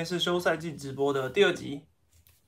[0.00, 1.84] 今天是休赛季直播的第二集，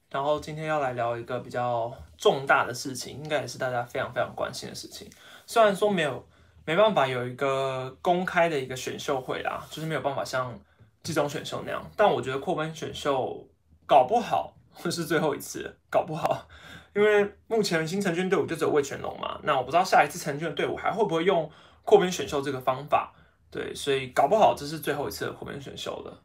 [0.08, 5.06] 然后今天要来聊一个比较重大的事情，应该也是大家非常非常关心的事情。
[5.44, 6.26] 虽然说没有
[6.64, 10.58] 没办法有一个公开的一个选秀会啦，就是没有办法像
[11.02, 13.46] 季中选秀那样，但我觉得扩编选秀
[13.86, 16.48] 搞不好会是最后一次，搞不好，
[16.96, 21.50] 因为目前新成军队伍就只有魏全龙嘛，那我不知道下一次成军的队伍还会不会用
[21.84, 23.12] 扩编选秀这个方法，
[23.50, 26.18] 对，所以搞不好这是最后一次的扩编选秀了。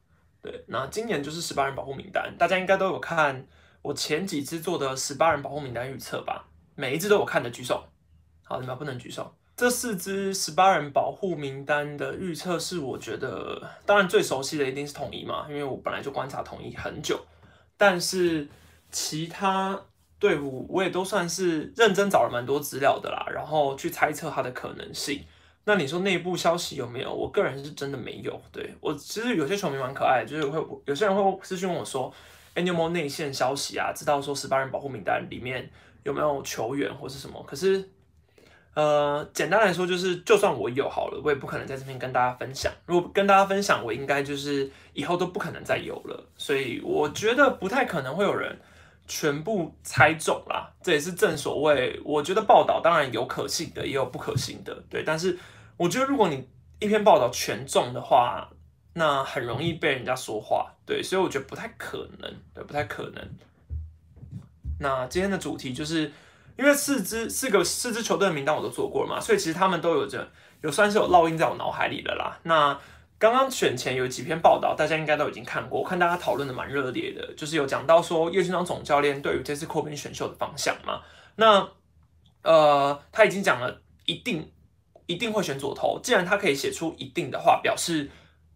[0.67, 3.47] 那今年就是十八人保护名单，大家应该都有看
[3.81, 6.47] 我前几次做的十八人保护名单预测吧？
[6.75, 7.83] 每一支都有看的举手。
[8.43, 9.35] 好，你们不能举手。
[9.55, 17.19] 这四支十八人保护名单的预测是我觉得，当然最熟悉的一定是统一嘛，因为我本来就观察统一很久。
[17.75, 18.47] 但是
[18.91, 19.81] 其他
[20.19, 25.25] 队伍我也都算是认真找了蛮多资料的啦，然后去猜测它的可能性。
[25.67, 27.13] 那你说内部消息有没有？
[27.13, 28.41] 我个人是真的没有。
[28.53, 32.09] 对我其实有些球迷蛮可爱，就是会有些人会私信问我说
[32.55, 33.91] ：“哎，你有没有内线消息啊？
[33.93, 35.69] 知道说十八人保护名单里面
[36.03, 37.83] 有没有球员或是什么？”可是，
[38.75, 42.71] 呃，简单来说就是，就算我有好了，我也不可能在这边跟大家分享。
[42.85, 46.25] 如果跟大家分享，我应该就是以后都不可能再有了。
[46.38, 48.57] 所以我觉得不太可能会有人
[49.05, 50.71] 全部猜中啦。
[50.81, 54.73] 这也是正所谓，我觉得报道当然有可信的，也有不可信的。
[54.89, 55.38] 对，但是。
[55.78, 58.50] 我觉得如果你一篇报道全中的话，
[58.94, 63.30] 那很容易被人家说话，对，所以我觉得不太可能，对，不太可能。
[64.80, 66.11] 那今天的主题就是，
[66.58, 70.28] 因为四支四个四支球队的名单我都做过了嘛，所以其实他们都有着
[70.61, 72.39] 有算是有烙印在我脑海里了啦。
[72.44, 72.80] 那
[73.19, 81.02] 刚刚选前有几篇报道，大家应该都已经看过，我看大家讨论的蛮热烈的，就是有讲到说叶军章总教练对于这次扩编选秀的方向嘛，
[81.36, 81.69] 那
[82.41, 84.51] 呃他已经讲了一定。
[85.07, 88.09] 一定会选左投，既然他可以写出一定的话，表示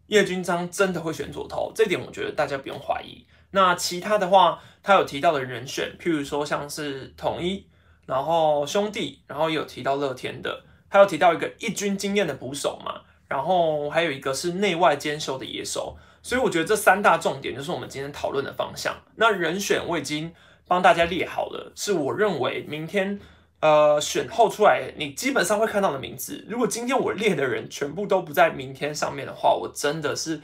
[0.07, 3.25] 叶军章真的会选左投，这点我觉得大家不用怀疑。
[3.51, 7.65] 那其他的话，他有提到的人选，譬如说像是统一，
[8.05, 18.95] 然后兄弟，然后也有提到乐天的，还有提到一个一军经验的捕手嘛，然后还有一个是内外兼修的野手，所以我觉得这三大重点就是我们今天讨论的方向。
[19.15, 20.33] 那人选我已经
[20.67, 23.19] 帮大家列好了，是我认为明天。
[23.61, 26.43] 呃，选后出来，你基本上会看到的名字。
[26.49, 30.41] 如果今天我列的人全部都不在明天上面的话，我真的是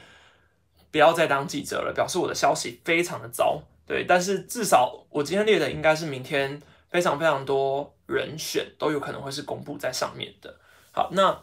[0.92, 3.60] 不要再当记者了，表示我的消息非常的糟。
[3.86, 10.54] 对，但是至少我今天列的应该是明天非常非常多人选都有可能会是公布在上面的。
[10.92, 11.42] 好，那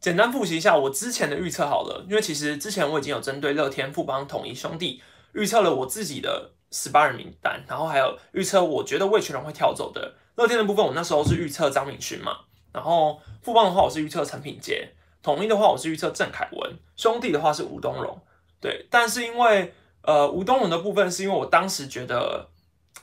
[0.00, 5.02] 简单复习一下我之前的预测好了，因为其实之前我已经有针对乐天、富邦、统一兄弟
[5.34, 10.14] 预测了我自己的十八人名单，然后还有预测我觉得魏全龙会跳走的。
[10.36, 14.86] 乐天的部分，我那时候是预测张敏勋嘛，然后富邦的话，我是预测陈品杰，
[15.22, 18.20] 统一的话，我是预测郑凯文，兄弟的话是吴东荣，
[18.60, 22.50] 对，但是因为呃吴东荣的部分，是因为我当时觉得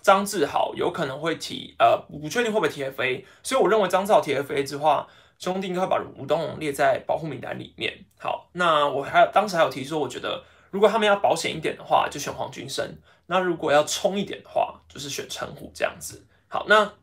[0.02, 5.08] 张志豪有可能会提，呃不确定会不会 TFA，所以我认为张志豪 TFA 之话，
[5.40, 8.06] 兄弟应该把吴东荣列在保护名单里面。
[8.20, 12.86] 好，那我还有当时还有提说，我觉得如果他们要保险一点的话，就选黄君生；
[13.26, 16.28] 那如果要冲一点的话，就是选陈虎这样子。
[16.48, 16.94] 好，那。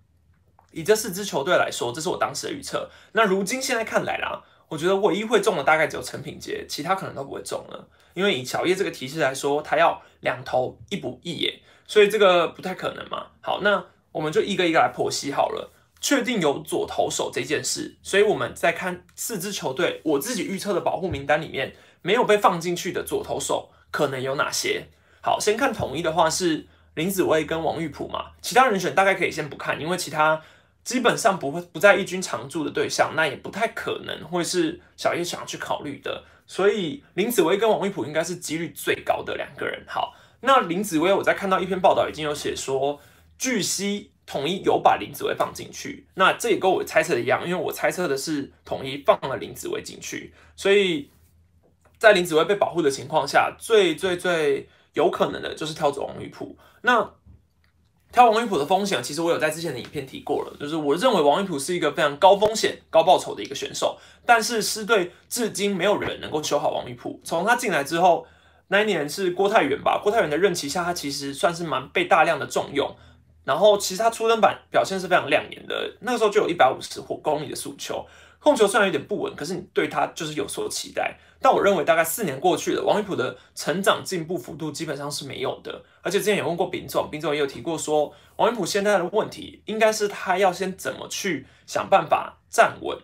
[0.72, 2.88] 以这四支球队来说，这是我当时的预测。
[3.12, 7.88] 那如今现在看来啦，我觉得唯一会中的大概只有陈品杰，其他可能都不会中了。
[8.14, 13.26] 因为以小叶这个提示来说，他要两投一补一耶，所以这个不太可能嘛。
[13.40, 15.70] 好，那我们就一个一个来剖析好了。
[16.00, 24.86] 确定有左投手这件事，所以我们在看四支球队，我自己预测的保护名单里面没有被放进去的左投手可能有哪些？
[25.20, 30.40] 好，先看统一的话是林子威跟王玉普嘛，其他人选大概可以先不看，因为其他。
[30.82, 36.24] 基本上不会不在一军常驻的对象，那也不太可能会是小叶想要去考虑的。
[36.46, 39.84] 所以林子威跟王玉普应该是几率最高的两个人。
[39.86, 43.00] 好，那林子威我在看到一篇报道已经有写说，
[43.38, 46.06] 据悉统一有把林子威放进去。
[46.14, 51.10] 那这也跟我猜测的一样，因为我猜测的是统一放了林子威进去，所以
[51.98, 56.56] 在林子威被保护的情况下，最最最有可能的就是挑走王玉普。
[56.82, 57.12] 那
[58.12, 63.96] 挑王玉普的风险，其实我有在之前的影片提过了，就是我认为王玉普是一个非常高风险高报酬的一个选手，
[64.26, 67.20] 但是狮队至今没有人能够修好王玉普。
[67.22, 68.26] 从他进来之后，
[68.68, 70.00] 那一年是郭泰源吧？
[70.02, 72.92] 郭泰源的任期下，他其实算是蛮被大量的重用，
[73.44, 78.04] 然后其实他出登板表现是非常亮眼的，那个时候就有一百五十公里的速球，
[78.40, 81.16] 控球虽然有点不稳，可是你对他就是有所期待。
[81.42, 85.82] 但我认为大概四年过去了，王一普的成长进步幅度基本上是没有的。
[86.02, 92.98] 而且之前有问过丙总，丙总也有提过说，王一普现在的问题应该是他要先怎么去想办法站稳，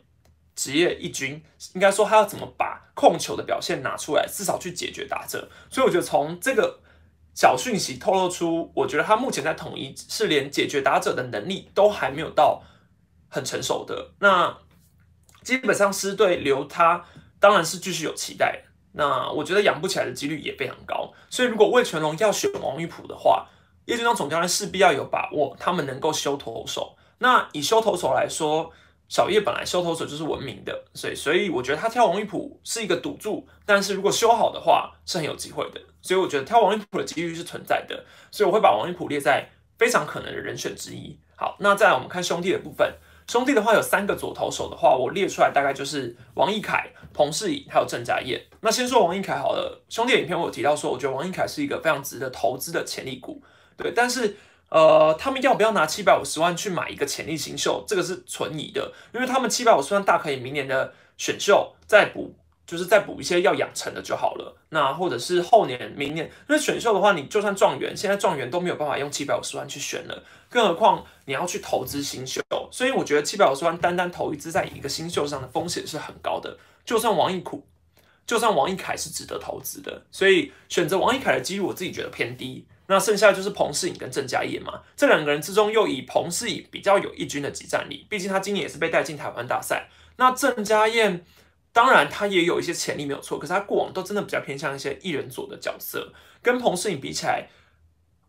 [0.54, 1.42] 职业一军，
[1.72, 5.48] 应该说他要怎么把控球的表现拿出来，至少去解决打者。
[5.70, 6.80] 所以我觉得从这个
[7.34, 12.62] 小讯息透露出，我觉得他目前在统一是连解决打者的能力都还没有到
[13.30, 14.10] 很成熟的。
[14.20, 14.58] 那
[15.46, 17.04] 基本上狮队留他，
[17.38, 18.64] 当然是继续有期待。
[18.90, 21.12] 那我觉得养不起来的几率也非常高。
[21.30, 23.46] 所以如果魏全龙要选王玉普的话，
[23.84, 26.96] 叶军章总教练势必要有把握，他们能够修投手。
[27.18, 28.72] 那以修投手来说，
[29.08, 39.48] 小叶本来修投手就是闻名的，所以所以我觉得他挑王玉普是一个赌注，但是如果修好的话是很有机会的，所以我觉得挑王玉普的几率是存在的，所以我会把王玉普列在
[39.78, 41.16] 非常可能的人选之一。
[41.36, 42.92] 好，那再来我们看兄弟的部分，
[43.26, 48.40] 兄弟的话有三个左投手的话，我列出来大概就是王一凯、彭世颖还有郑家燕。
[48.60, 53.42] 那先说王一凯好了，兄弟影片我有提到说，我觉得王一凯是一个非常值得投资的潜力股，
[53.76, 54.36] 对，但是。
[54.68, 57.84] 呃，他们要不要拿七百五十万去买一个潜力新秀？
[57.86, 62.34] 这个是存疑的，因为他们七百五十万大可以明年的选秀再补，
[62.66, 64.56] 就是再补一些要养成的就好了。
[64.70, 72.42] 那或者是后年、明年，因为选秀的话，你就算状元，现在状元都没有办法用七百五十万去选了，更何况你要去投资新秀。
[72.72, 76.58] 所以我觉得七百五十万单单投一支在一个新秀上的风险是很高的。
[76.84, 77.64] 就算王一苦，
[78.26, 82.66] 就算王一凯是值得投资的，所以选择王一凯的几率，我自己觉得偏低。
[82.88, 89.88] 那剩下就是彭世颖跟郑嘉业嘛，这两个人之中又以彭世颖比较有一军的集战力，毕竟他今年也是被带进台湾大赛。
[90.16, 91.24] 那郑嘉燕
[91.76, 97.50] 当然他也有一些潜力没有错，可是他过往都真的比较偏向一些艺人组的角色，跟彭世颖比起来，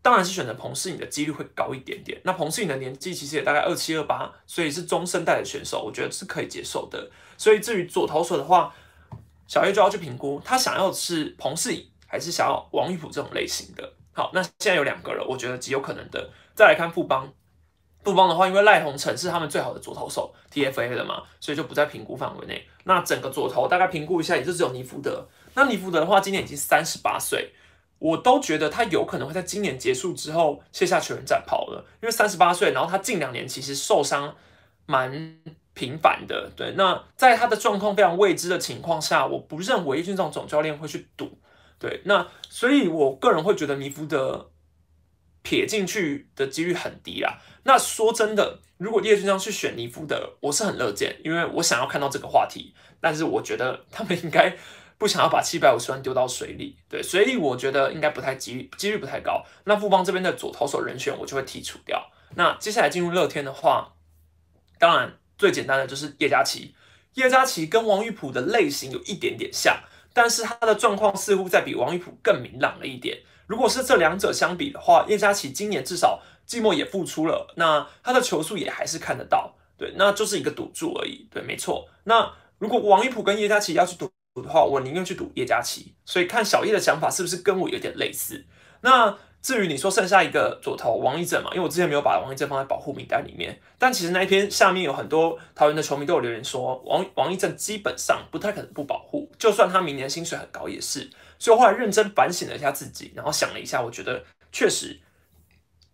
[0.02, 2.20] 当然是选择彭世颖的几率会高一点点。
[2.24, 7.10] 那彭世颖的年纪其实也大概二七二八，所以是中生代的选手，我觉得是可以接受的。
[7.38, 8.74] 所以至于左投手的话，
[9.46, 13.94] 小叶就要去评估他想要的是彭世颖，还是想要王玉普这种类型的。
[14.12, 16.30] 好，那现在有两个了，我觉得极有可能的。
[16.54, 17.32] 再来看富邦，
[18.08, 22.66] 富邦的话，因为赖宏成是他们最好的左投手，TFA 的嘛，所以就不在评估范围内。
[22.84, 25.26] 那整个左投大概评估一下，也就只有尼福德。
[25.54, 27.52] 那尼福德的话，今年已经三十八岁，
[27.98, 34.34] 我都觉得他有可能会在今年结束之后卸下球员战袍了，因为三十八岁，然后他近两年其实受伤
[34.86, 35.38] 蛮
[35.74, 36.50] 频繁的。
[36.56, 41.38] 对，那在他的状况非常未知的情况下，我不认为这种总教练会去赌。
[41.78, 44.50] 对，那所以我个人会觉得尼福德
[45.48, 47.38] 撇进去的几率很低啦。
[47.62, 52.74] 那说真的，如果叶军章去选尼夫的，我是很乐见，因为我想要看到这个话题。
[53.00, 54.54] 但是我觉得他们应该
[54.98, 59.42] 不想要把七百五十万丢到水里，对， 所以我觉得应该不太几率几率不太高。
[59.64, 62.10] 那富邦这边的左投手人选我就会剔除掉。
[62.34, 63.94] 那接下来进入乐天的话，
[64.78, 66.74] 当然最简单的就是叶嘉琪。
[67.14, 69.80] 叶嘉琪跟王玉普的类型有一点点像。
[70.14, 73.16] 但是他的状况似乎在比王玉普更明朗了一点。
[73.48, 81.88] 如果是这两者相比的话，叶嘉琪今年至少季末也复出了，那他的球速也还是看得到，对，那就是一个赌注而已，对，没错。
[82.04, 84.08] 那如果王一普跟叶嘉琪要去赌
[84.40, 85.94] 的话，我宁愿去赌叶嘉琪。
[86.04, 88.46] 所以看小叶的想法是不是跟我有点类似？
[88.82, 89.18] 那。
[89.40, 101.08] 至于你说剩下一个左投王一正嘛，因为我之前没有把王一正放在保护名单里面，但其实那一篇下面有很多桃园的球迷都有留言说，王王一正基本上不太可能不保护，就算他明年薪水很高也是。
[101.38, 105.00] 所以我后来认真反省了一下自己，然后想了一下，我觉得确实，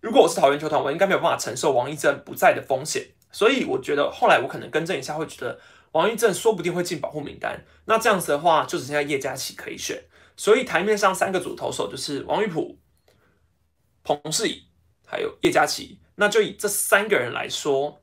[0.01, 3.07] 如果我是桃园球团，我应该没有办法承受王一正不在的风险。
[3.31, 5.59] 所以我觉得后来我可能更正一下，会觉得
[5.93, 7.65] 王一正说不定会进保护名单。
[7.87, 10.03] 那这样子的话，就只剩下叶嘉琪可以选。
[10.37, 12.79] 所以台面上三个主投手就是王玉普。
[14.03, 14.63] 彭世颖
[15.07, 18.01] 还有叶嘉琪，那就以这三个人来说，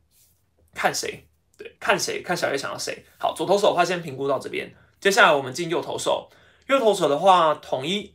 [0.73, 1.27] 看谁？
[1.57, 2.21] 对，看谁？
[2.21, 3.05] 看小叶想要谁？
[3.17, 6.29] 好，左投手的话先评估到这边，接下来我们进右投手。
[6.71, 8.13] 右投手的话，统一，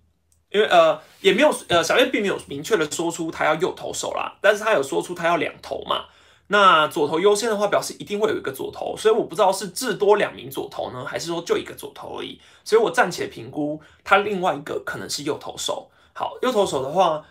[0.51, 6.07] 因为呃也没有呃小叶并没有明确的说出他要右投手啦，但是他有说出他要两投嘛。
[6.49, 12.41] 那左投优先的话，表示一定会有一个左投，所以我不知道是至多两名左投呢，还是说就一个左投而已。
[12.65, 15.91] 所以我暂且评估他另外一个可能是右投手。
[16.13, 17.25] 好，右投手的话。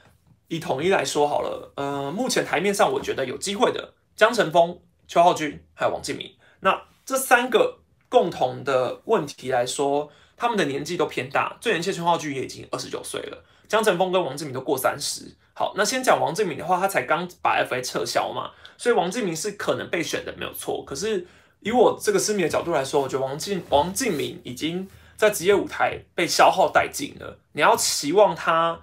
[0.48, 7.80] 以统一来说好了，呃，目前台面上我觉得有机会的江晨峰、邱浩军还有王敬明，那这三个
[8.10, 15.34] 共同的问题来说，他们的年纪都偏大，最年轻陈浩军也已经二十九岁了，江晨峰跟王志明都过三十。
[15.54, 20.84] 好，那先讲王志明的话，他才刚把 FA 撤销嘛，所以王志明是可能被选的没有错。
[20.86, 21.26] 可是
[21.62, 28.82] 以我这个私密的角度来说，我觉得王敬王敬明已经在职业舞台被消耗殆尽了，你要期望他。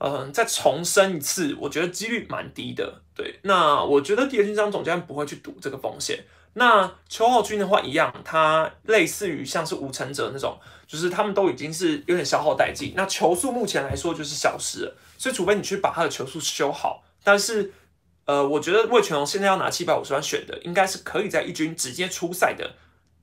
[0.00, 3.02] 嗯，再重生一次，我觉得几率蛮低的。
[3.16, 6.24] 对，那我觉得第二军章总监不会去赌这个风险。
[6.54, 12.94] 那邱浩军的话一样，他类似于像是吴成哲那种，就是他们都已经是有点消耗殆尽。
[12.96, 17.02] 那球速目前来说就是消失了，所以除非你去把他的球速修好。
[17.22, 17.72] 但是，
[18.24, 22.74] 呃，我觉得魏全龙现在要拿七百五十万选的，应该是可以在一军直接出赛的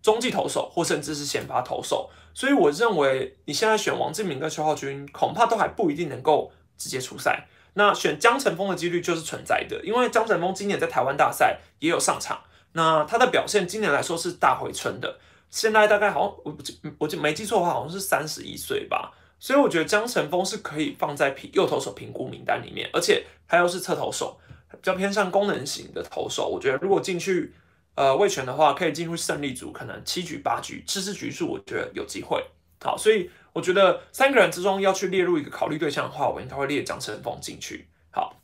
[0.01, 7.47] 中继投手或甚至是先发投手，所以我认为你现在选王志明跟邱浩军，恐怕都还不一定能够直接出赛。
[7.73, 12.39] 那选江晨峰的几率就是存在的，因为江晨峰今年在台湾大赛也有上场，
[12.75, 15.17] 那他的表现今年来说是大回春的。
[15.49, 16.57] 现在大概好像我
[16.97, 19.13] 我就没记错的话，好像是三十一岁吧。
[19.39, 24.37] 所以我觉得江晨峰是可以放在评右投手评估名单里面，而且他又是侧投手，
[24.71, 26.49] 比较偏向功能型的投手。
[26.49, 27.53] 我觉得如果进去
[27.95, 32.43] 呃卫权的话，可以进入胜利组，可能七局八局，吃吃局数，我觉得有机会。
[32.81, 37.87] 好，所以我觉得三个人之中要去列入一个考虑对象的话，我应该会列江晨峰进去。
[38.11, 38.41] 好，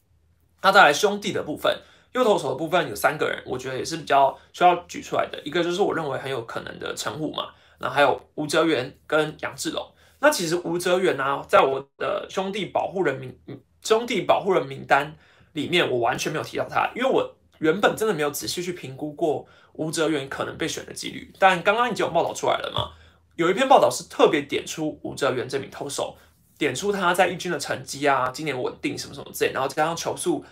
[0.61, 1.81] 那再来兄弟的部分，
[2.13, 5.41] 右投手的部分有三个人，我觉得也是比较需要举出来的。
[5.43, 7.49] 一个就是我认为很有可能的陈虎嘛，
[7.79, 9.85] 那还有吴哲源跟杨志龙。
[10.19, 13.35] 那其实吴哲源呢，在我的兄弟保护人名
[13.83, 15.15] 兄弟保护人名单
[15.53, 21.33] 里面，我完全没有提到他，因为我原本真的没有仔细去评估过吴哲源可能被选的几率。
[21.39, 22.91] 但刚刚已经有报道出来了嘛，
[23.35, 26.15] 有一篇报道是特别点出吴哲源这名投手，
[26.57, 30.45] 点出他在一军的成绩啊，今年稳定什么什么之类，然后加上球速，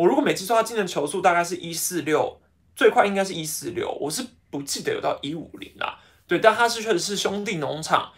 [0.00, 2.40] 我如果没记错，他今年球速大概是一四六，
[2.74, 5.98] 最快应该是一四六，我是不记得有到一五零啦。
[6.26, 8.12] 对，但他是确实是兄弟农场。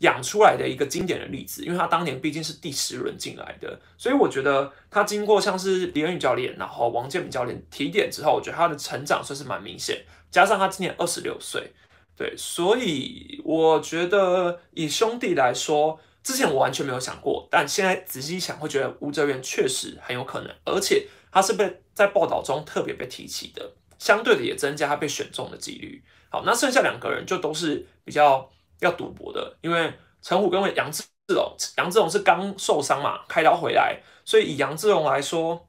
[0.00, 10.04] 养出来的一个经典的例子，因为他当年毕竟是第十轮进来的，所以我觉得他经过像是李恩宇教练，然后王建民教练提点之后，我觉得他的成长算是蛮明显。
[10.30, 11.72] 加上他今年二十六岁，
[12.14, 26.02] 对，所以我觉得以兄弟来说，之前我完全没有想过，但现在仔细一想，会觉得吴哲源确实很有可能，而且他是被在报道中特别被提起的，相对的也增加他被选中的几率。
[26.30, 28.50] 好，那剩下两个人就都是比较。
[28.80, 29.90] 要赌博的，因为
[30.20, 35.66] 陈虎跟杨志龙，杨志龙是刚受伤嘛，开刀回来，所以以杨志龙来说，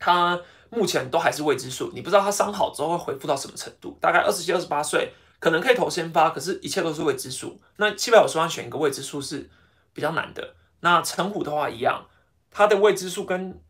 [0.00, 0.36] 他
[0.68, 3.96] 目前都还是未知数，你不知道他伤好之后会恢复到什么程度。
[4.00, 7.60] 大概二十七、二十八岁，可能可以投先发，可是一切都是未知数。
[7.76, 9.48] 那七百五十万选一个未知数是
[9.92, 10.56] 比较难的。
[10.80, 12.04] 那陈虎的话一样，
[12.50, 13.62] 他的未知数跟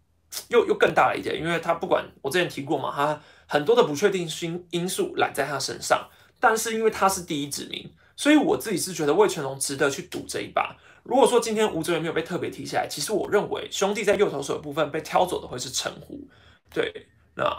[0.48, 6.08] 又又更大了一点，因为他不管我之前提过嘛，他很多的不确定性因素揽在他身上，
[6.38, 7.90] 但是因为他是第一指名。
[8.16, 10.76] 所以我自己是觉得魏全龙值得去赌这一把。
[11.04, 16.28] 如果说今天吴哲元没有被特别提起来，其实我认为兄弟在右投手的部分被挑走的会是陈虎。
[16.70, 17.50] 对，那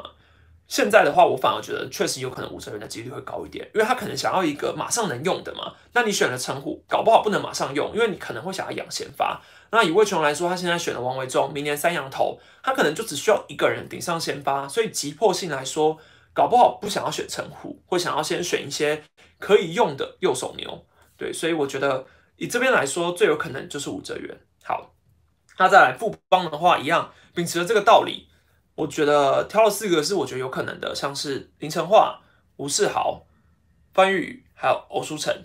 [0.68, 5.74] 现在的话，我反而觉得确实有可能吴哲元的几率会高一点，因为他可能想要一个马上能用的嘛。
[5.94, 9.42] 那你选了陈虎，搞不好不能马上用，因为你可能会想要养先发。
[9.72, 15.98] 那以魏琼来说，他现在选了王维忠，明年三羊头，他可能就只需要一个人顶上先发，所以急迫性来说，
[16.34, 19.04] 搞不好不想要选陈虎，会想要先选一些。
[19.40, 20.86] 可以用的右手牛，
[21.18, 24.40] 对，所以我觉得以这边来说，最有可能就是吴哲源。
[24.64, 24.94] 好，
[25.58, 28.28] 那再来富邦的话，一样秉持了这个道理，
[28.76, 32.22] 我觉得挑了四个是我觉得有可能的，像是林成化、
[32.58, 33.26] 吴世豪、
[33.96, 35.36] 范玉还有欧书成。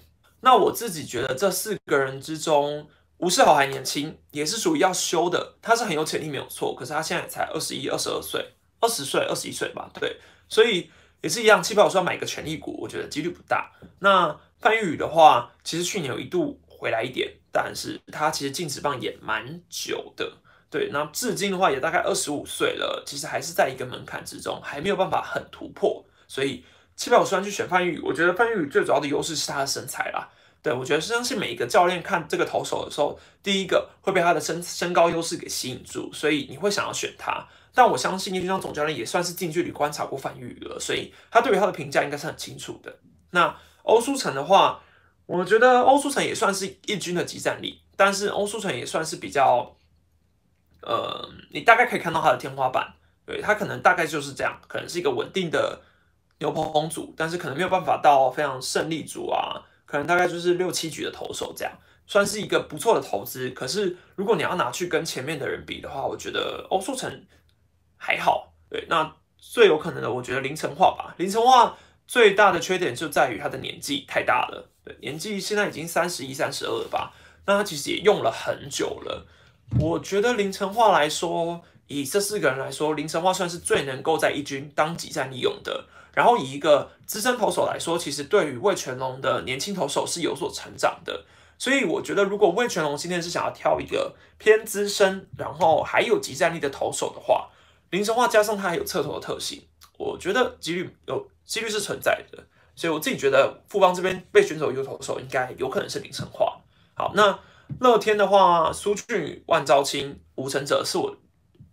[0.40, 2.86] 那我自己觉得这四个人之中，
[3.18, 10.16] 吴世豪还年轻，也是属于要修的，他是很有潜力没有错，可是他现在才二十一、二十二岁，二十岁、二十一岁吧，对，
[10.48, 10.90] 所以。
[11.22, 13.72] 也是一样，七百五十万买一个权力股，我觉得几率不大。
[14.00, 20.30] 那范玉宇的话，其实去年有一度回来一点，但是他其实进职棒也蛮久的，
[20.70, 20.90] 对。
[20.92, 26.04] 那至今的话也大概二十五岁了，其实还是在一个门槛之中，还没有办法很突破。
[26.28, 26.62] 所以
[26.94, 30.28] 七百五十万去选范玉宇，我觉得范玉宇最主要的优势是他的身材啦。
[30.66, 37.46] 对我觉得相信每一个教练看这个投手的时候，第一个会被他的身身高优势给吸引住，所以你会想要选他。
[37.72, 42.92] 但我相信叶军章总教练也算是近距离观察过范宇了，所以他对于他的评价应该是很清楚的。
[43.30, 44.82] 那欧书成的话，
[45.26, 49.76] 我觉得欧书成也算是一军的集战力，但是欧书成也算是比较，
[50.82, 52.92] 呃，你大概可以看到他的天花板，
[53.24, 55.80] 对他可能大概就是这样，可能是一个稳定的
[56.40, 61.72] 牛棚组，但是可能没有办法到非常胜利组啊，可能大概就是六七局的投手这样。
[62.06, 63.48] 算是一个不错的投资。
[63.50, 67.24] 可是如果你要拿去跟前面的人比的话，我觉得欧书成。
[67.98, 71.14] 还好，对，那最有可能的，我觉得林成化吧。
[71.16, 71.76] 林成化
[72.06, 77.14] 最大的缺点就在于他的年纪太大了，对，年纪现在已经三十一、三十二了吧？
[77.46, 79.26] 那他其实也用了很久了。
[79.80, 85.84] 我觉得林成化来说，以这四个人来说，林成化算是最能够在一军当几战利用的。
[86.12, 91.24] 然后以一个资深投手来说，其实对于魏全龙的年轻投手是有所成长的。
[91.58, 97.48] 所以我觉得，如果魏全龙今天是想要挑一个偏资深，然后还有集战力的投手的话，
[97.90, 99.62] 林成化加上他还有侧投的特性，
[99.98, 106.58] 我觉得几率有几率是存在的，所以我自己觉得富邦这边被选走右投手应该有可能是林成化。
[106.94, 107.38] 好，那
[107.80, 111.14] 乐天的话，苏俊宇、万昭清、吴成哲是我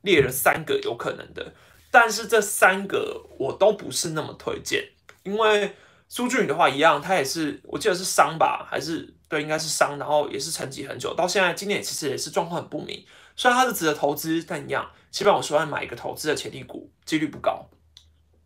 [0.03, 1.53] 列了三个有可能的，
[1.91, 4.87] 但是这三个我都不是那么推荐，
[5.23, 5.75] 因为
[6.07, 13.03] 苏俊宇的话一样，他也是我记得是伤吧，还是对，应该是伤，然后也是沉寂很久，到现在今年其实也是状况很不明。
[13.35, 17.67] 虽然他是值得投资，但一样七百五十万买一个投资的潜力股几率不高。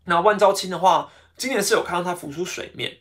[0.06, 3.00] 那万兆清的话，今年是有看到它浮出水面，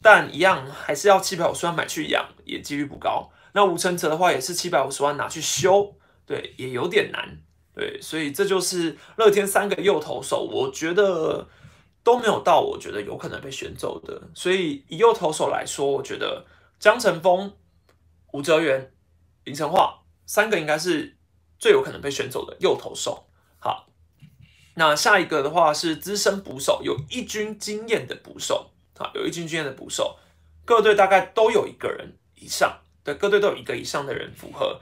[0.00, 3.30] 但一样还是要七百五十万买去养，也几率不高。
[3.52, 7.43] 那吴承泽的话也是七百五十万拿去修，对，也有点难。
[7.74, 11.48] 对，所以这就是乐天三个右投手，我觉得
[12.04, 14.22] 都没有到我觉得有可能被选走的。
[14.32, 16.46] 所以以右投手来说，我觉得
[16.78, 17.52] 江晨峰、
[18.30, 18.92] 吴哲源、
[19.42, 21.16] 林成化三个应该是
[21.58, 23.26] 最有可能被选走的右投手。
[23.58, 23.88] 好，
[24.76, 30.16] 那下一个的话是资深捕手，有一军经验的捕手啊，有一军经验的捕手，
[30.64, 34.80] 各队大概都有一个人以上，对，各队都有一个以上的人符合。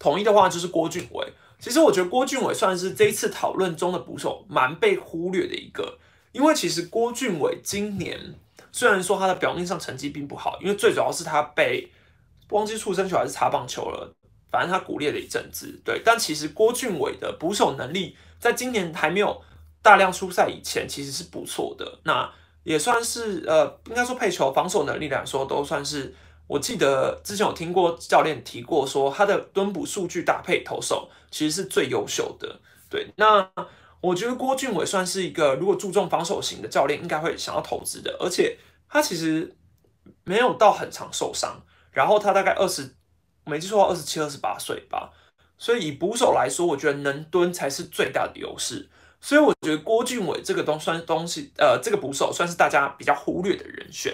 [0.00, 1.32] 统一的话就是郭俊伟。
[1.62, 5.96] 其实我觉得郭俊伟算是这一次讨论中的捕手蛮被忽略的一个，
[6.32, 8.18] 因为其实郭俊伟今年
[8.72, 11.88] 虽然说他的表面上成绩并不好，因为最主要是他被
[12.50, 14.12] 忘记出生球还是擦棒球了，
[14.50, 16.02] 反正他骨裂了一阵子，对。
[16.04, 19.40] 但其实郭俊伟的捕手能力在今年还没有
[19.80, 22.28] 大量出赛以前其实是不错的，那
[22.64, 26.12] 也算是呃，应该说配球防守能力来说都算是。
[26.46, 32.60] 我记得之前有听过教练提过，说他的蹲捕数据搭配投手其实是最优秀的。
[32.90, 33.50] 对，那
[34.00, 38.16] 我觉得郭俊伟算是一个如果注重防守型的教练，应该会想要投资的。
[38.20, 38.58] 而且
[38.88, 39.56] 他其实
[40.24, 42.94] 没有到很长受伤，然后他大概二十，
[43.46, 45.10] 没记错二十七、二十八岁吧。
[45.56, 48.90] 所以以捕手来说，我觉得能蹲才是最大的优势。
[49.20, 54.12] 所以我觉得郭俊伟这个东算东西，呃，这个捕手算是大家比较忽略的人选。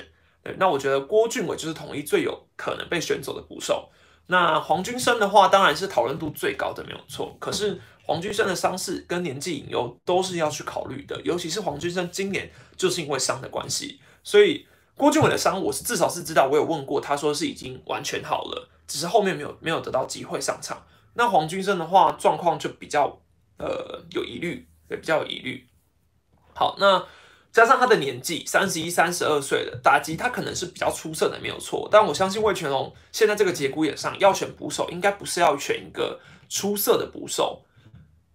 [0.58, 3.90] 那我觉得郭俊伟就是统一最有可能被选走的捕手。
[4.26, 7.34] 那黄君生的话，当然是讨论度最高的，没有错。
[7.40, 20.86] 可是黄君生的伤势跟年纪隐忧都是要去考虑的，尤其是黄君生今年就是因为伤的关系，所以郭俊伟的伤，我是至少是知道，我有问过，他说是已经完全好了，只是后面没有没有得到机会上场。
[21.14, 23.20] 那黄君生的话，状况就比较
[23.58, 25.66] 呃有疑虑，对，比较有疑虑。
[26.54, 27.06] 好，那。
[27.50, 31.88] 加上他的年纪，三十一、三十二岁了，打击他可能是比较出色的，没有错。
[31.90, 37.64] 但我相信魏全龙现在这个节骨眼上要选捕手，应该不是要选一个出色的捕手，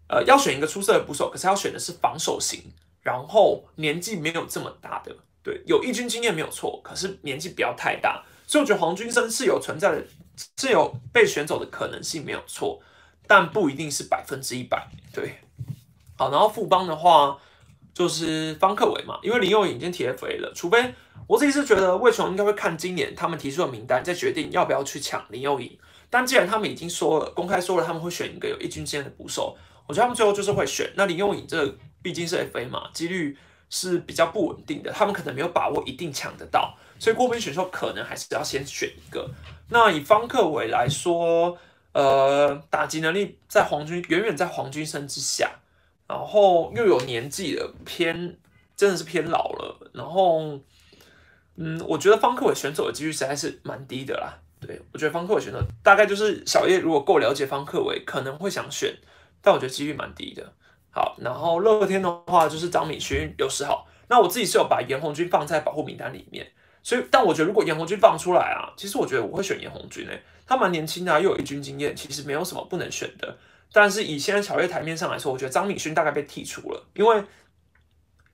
[0.07, 2.63] 呃，要选一个出色的捕手，可是要选的是防守型，
[3.01, 8.23] 然后年纪没有这么大的，对，有一军经验没有错，可是年纪不要太大。
[8.47, 10.03] 所以我觉得黄军生是有存在的，
[10.57, 12.81] 是有被选走的可能性，没有错，
[13.27, 14.85] 但不一定是百分之一百。
[15.13, 15.35] 对，
[16.17, 17.39] 好，然后富邦的话。
[17.93, 20.93] 就是方克伟嘛，因为林佑颖已经 TFA 了，除非
[21.27, 25.77] 我自己是觉得魏琼应该会看今年他们提出的名单，再决定要不要去抢林佑颖。
[26.09, 29.55] 但既然他们已经说了，公开说了他们会选一个有一军经验的捕手，
[29.87, 30.91] 我觉得他们最后就是会选。
[30.95, 33.37] 那林佑颖这毕竟是 FA 嘛，几率
[33.69, 39.29] 是比较不稳定的，他们可能没有把握一定抢得到，所以过边选秀可能还是要先选一个。
[39.69, 41.57] 那以方克伟来说，
[41.93, 45.51] 呃，打击能力在黄军远远在黄军生之下。
[46.07, 48.37] 然后又有年纪了，偏
[48.75, 49.91] 真的是偏老了。
[49.93, 50.59] 然后，
[51.55, 54.39] 嗯，我觉得方克伟选手的几率实在是蛮低的啦。
[54.59, 58.95] 对我觉得方克伟选手大概就是小叶如果够了解方克伟，可能会想选，
[59.41, 60.53] 但我觉得几率蛮低的。
[60.89, 63.85] 好，然后乐天的话就是张敏勋、刘世豪。
[64.07, 66.45] 那我自己是有把严红军放在保护名单里面，
[66.83, 73.37] 所以但我觉得如果严红军放出来啊，其实我觉得我会选严红军诶，他蛮年轻的，又有一军经验，其实没有什么不能选的。
[73.73, 77.21] 但是以现在巧月台面上来说，我觉得张敏勋大概被剔除了，因为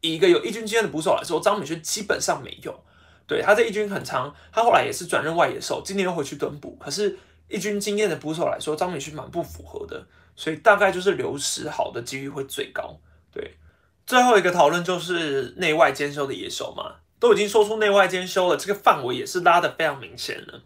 [0.01, 2.83] 以一个有一军经验的捕手来说，张敏勋基本上没有。
[3.25, 6.75] 对他这一军很长，他后来也是转任外野手，今年又回去蹲捕。
[6.79, 7.15] 可是，
[7.47, 10.03] 一军经验的捕手来说，张敏勋蛮不符合的，
[10.35, 12.99] 所以大概就是流失好的几率会最高。
[13.31, 13.55] 对，
[14.07, 20.63] 最后一个讨论就是内外兼修的野手嘛，都已经说出内外兼修了，这个范围也是拉得非常明显了。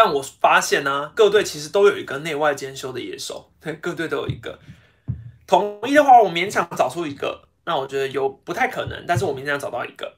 [0.00, 4.56] 但我发现呢，各队其实都有一个内外兼修的野手，对，各队都有一个。
[5.44, 10.14] 统一的话，我勉强找出一个，那我觉得有不太可能，但是我勉强找到一个。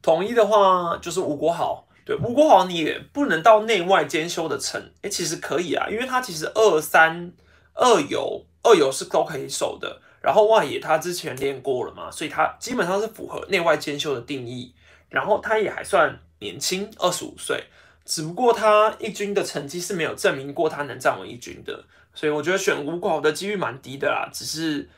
[0.00, 7.32] 统一的话就是吴国豪，对，吴国豪你也不能到内外兼修的层，哎，其实可以啊，因为他其实二三
[7.74, 14.72] 二游二游是都可以守的，然后外野他之前练过了嘛，所以他基本上是符合内外兼修的定义，
[15.08, 17.64] 然后他也还算年轻，二十五岁。
[18.06, 24.30] 只不过他一军的成绩是没有证明过他能站稳一军的，所以我觉得选吴国豪的几率蛮低的啦。
[24.32, 24.88] 只是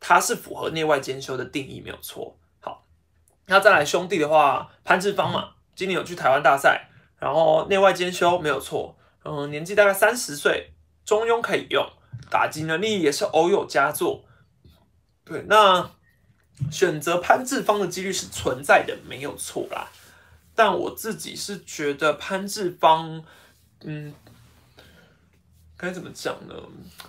[0.00, 2.36] 他是符合内外兼修的定义没有错。
[2.60, 2.84] 好，
[3.46, 6.88] 那再来兄弟的话，潘志芳嘛，今年有去台湾大赛，
[7.20, 8.96] 然后内外兼修没有错。
[9.24, 10.72] 嗯，年纪大概三十岁，
[11.04, 11.88] 中庸可以用，
[12.28, 14.24] 打击能力也是偶有佳作。
[15.24, 15.88] 对，那
[16.70, 19.88] 选择潘志芳的几率是存在的，没有错啦。
[20.56, 23.22] 但我自己是觉得潘志芳，
[23.84, 24.12] 嗯，
[25.76, 26.54] 该怎么讲呢？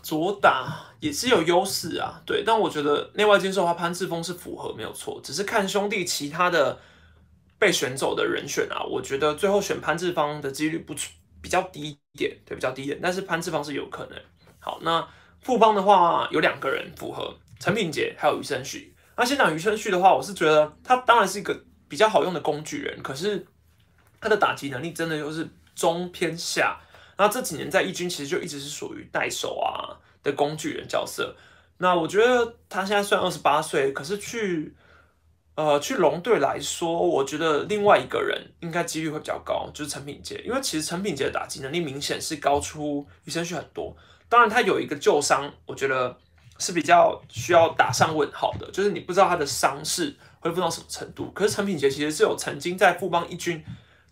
[0.03, 2.43] 左打也是有优势啊，对。
[2.45, 6.77] 但我觉得内外兼收的话，潘志峰是符合没有错，只是看兄弟其他的
[7.57, 10.93] 被选走的人选啊，我觉得最后选潘志芳的几率不
[11.41, 12.99] 比较低一点，对，比较低一点。
[13.01, 14.19] 但是潘志芳是有可能。
[14.59, 15.07] 好，那
[15.41, 18.93] 富邦的话有两个人符合，陈品杰还有余生旭。
[19.15, 21.57] 那先讲余生旭的话，我是觉得他当然是一个
[21.87, 23.45] 比较好用的工具人，可是
[24.19, 26.79] 他的打击能力真的又是中偏下。
[27.17, 31.35] 那这几年在义军其实就一直是属于带手啊的工具人角色。
[31.79, 34.75] 那我觉得他现在虽然二十八岁，可是去
[35.55, 43.95] 呃去龙队来说，我觉得另外一个人应该几率会比较高，就是陈品杰，因为其实陈品杰的打击能力明显是高出余生旭很多。
[44.29, 46.15] 当然他有一个旧伤，我觉得
[46.59, 51.31] 是比较需要打上问号的，就是你不知道他的伤势恢复到什么程度。
[51.31, 53.63] 可是陈品杰其实是有曾经在富邦一军。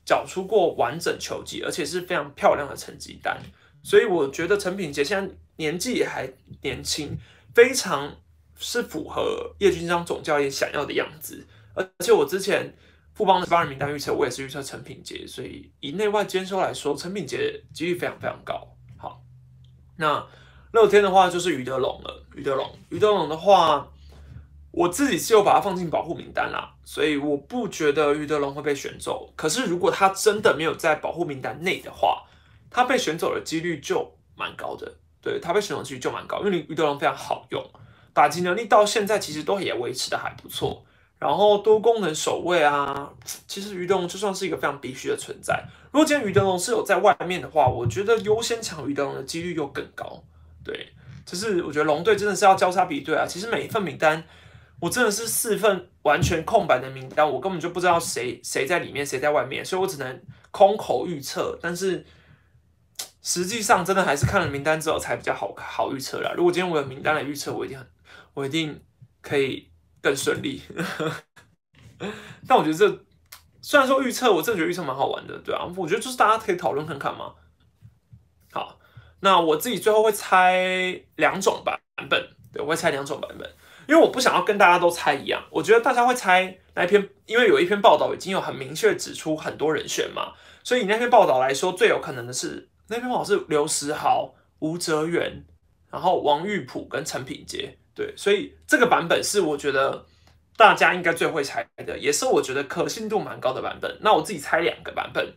[0.07, 3.41] 缴出过完整球季，而且是非常漂亮的成绩单，
[3.81, 7.17] 所以我觉得陈品杰现在年纪也还年轻，
[7.55, 8.15] 非常
[8.55, 11.47] 是符合叶军章总教练想要的样子。
[11.73, 12.71] 而且我之前
[13.15, 18.77] 富邦的八人名单预测，我也是预测陈品杰，所以以内外兼收来说，陈品杰几率非常非常高。
[18.97, 19.23] 好，
[19.97, 20.23] 那
[20.71, 23.91] 乐天的话就是余德龙了，余德龙，余德龙的话。
[24.75, 29.31] 我自己是有把它放进保护名单啦，所以我不觉得余德龙会被选走。
[29.33, 32.23] 可是如果他真的没有在保护名单内的话，
[32.69, 34.93] 他被选走的几率就蛮高的。
[35.21, 37.63] 对他被选走几率就蛮高，因为余德龙非常好用，
[38.13, 40.85] 打击能力到现在其实都也维持的还不错。
[41.17, 43.09] 然后多功能守卫啊，
[43.47, 45.63] 其实余德龙就算是一个非常必须的存在。
[45.93, 50.21] 如果今天余德龙是有在外面的话，我觉得优先抢余德龙的几率又更高。
[50.65, 50.89] 对，
[51.25, 53.25] 就是我觉得龙队真的是要交叉比对啊。
[53.25, 54.21] 其实每一份名单。
[54.81, 61.57] 我真的是四份完全空白的名单，我根本就不知道谁谁在里面，谁在外面，所以我只能空口预测。
[61.61, 62.05] 但是
[63.21, 66.33] 实际上，真的还是看了名单之后才比较好好预测啦。
[66.35, 67.88] 如果今天我有名单来预测，我一定很，
[68.33, 68.83] 我一定
[69.21, 70.61] 可以更顺利。
[72.47, 73.05] 但我觉得这
[73.61, 77.33] 虽然说预测，我真的觉得预测蛮好玩的，对啊，我觉得就是大家可以讨论看看嘛。
[78.51, 78.77] 好，
[79.21, 83.49] 那我自己最后会猜两种版本，对，我会猜两种版本。
[83.87, 95.43] 因为我不想要跟大家都猜一样，我觉得大家会猜那一篇，因为有一篇报道已经有很明确指出很多人选嘛，所以以那篇报道来说，最有可能的是那篇报道是刘石豪、吴哲源，
[95.91, 100.05] 然后王玉普跟陈品杰，对，所以这个版本是我觉得
[100.57, 103.97] 大家应该最会猜的，也是我觉得可信度蛮高的版本。
[104.01, 105.33] 那我自己猜两个版本，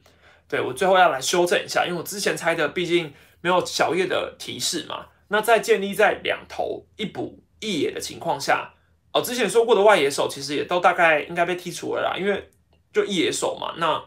[0.48, 7.42] 对我最后要来修正一下，因为我之前猜的毕竟没有小叶的提示嘛，那再建立在两头一补。
[7.60, 8.72] 一野的情况下，
[9.12, 12.50] 哦，之前说过的外野手其实也都大概应该被剔除了啦，因为
[12.92, 14.02] 就一野手嘛，那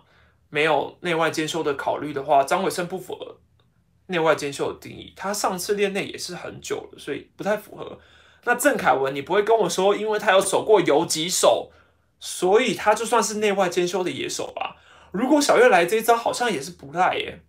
[0.49, 3.37] 没有内外兼修的考虑的话，张伟生不符合
[4.07, 7.97] 内外兼修的定义，他上次练内也是很久了，所以不太符合。
[8.43, 11.71] 那郑凯文，你不会跟我说，因为他有守过游击手，
[12.19, 14.75] 所以他就算是内外兼修的野手吧？
[15.11, 17.39] 如果小月来这一招，好像也是不赖耶。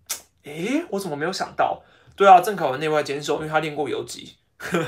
[0.44, 1.82] 诶，我怎么没有想到？
[2.14, 4.36] 对啊，郑凯文内外兼修，因为他练过游击。
[4.58, 4.84] 呵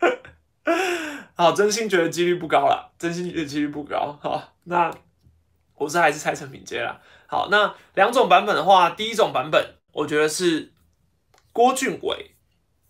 [1.34, 4.18] 好，真心觉得几率不高了，真心觉得几率不高。
[4.22, 4.90] 好，那
[5.74, 7.00] 我是还是猜成品杰了。
[7.26, 10.72] 好，那两种版本的话，第一种版本我觉得是
[11.52, 12.32] 郭俊伟、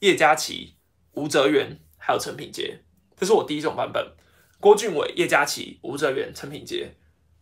[0.01, 0.77] 叶嘉琪、
[1.13, 2.83] 吴哲源还有陈品杰，
[3.17, 4.13] 这是我第一种版本。
[4.61, 6.95] 郭俊伟、叶嘉琪、吴哲源、陈品杰，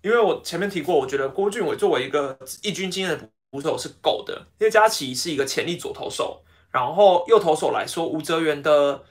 [0.03, 6.43] 因为我前面提过，我觉得郭俊伟作为一个一军经验的捕手是够的，叶嘉琪是一个潜力左投手。
[6.71, 9.05] 然后右投手来说，吴哲源的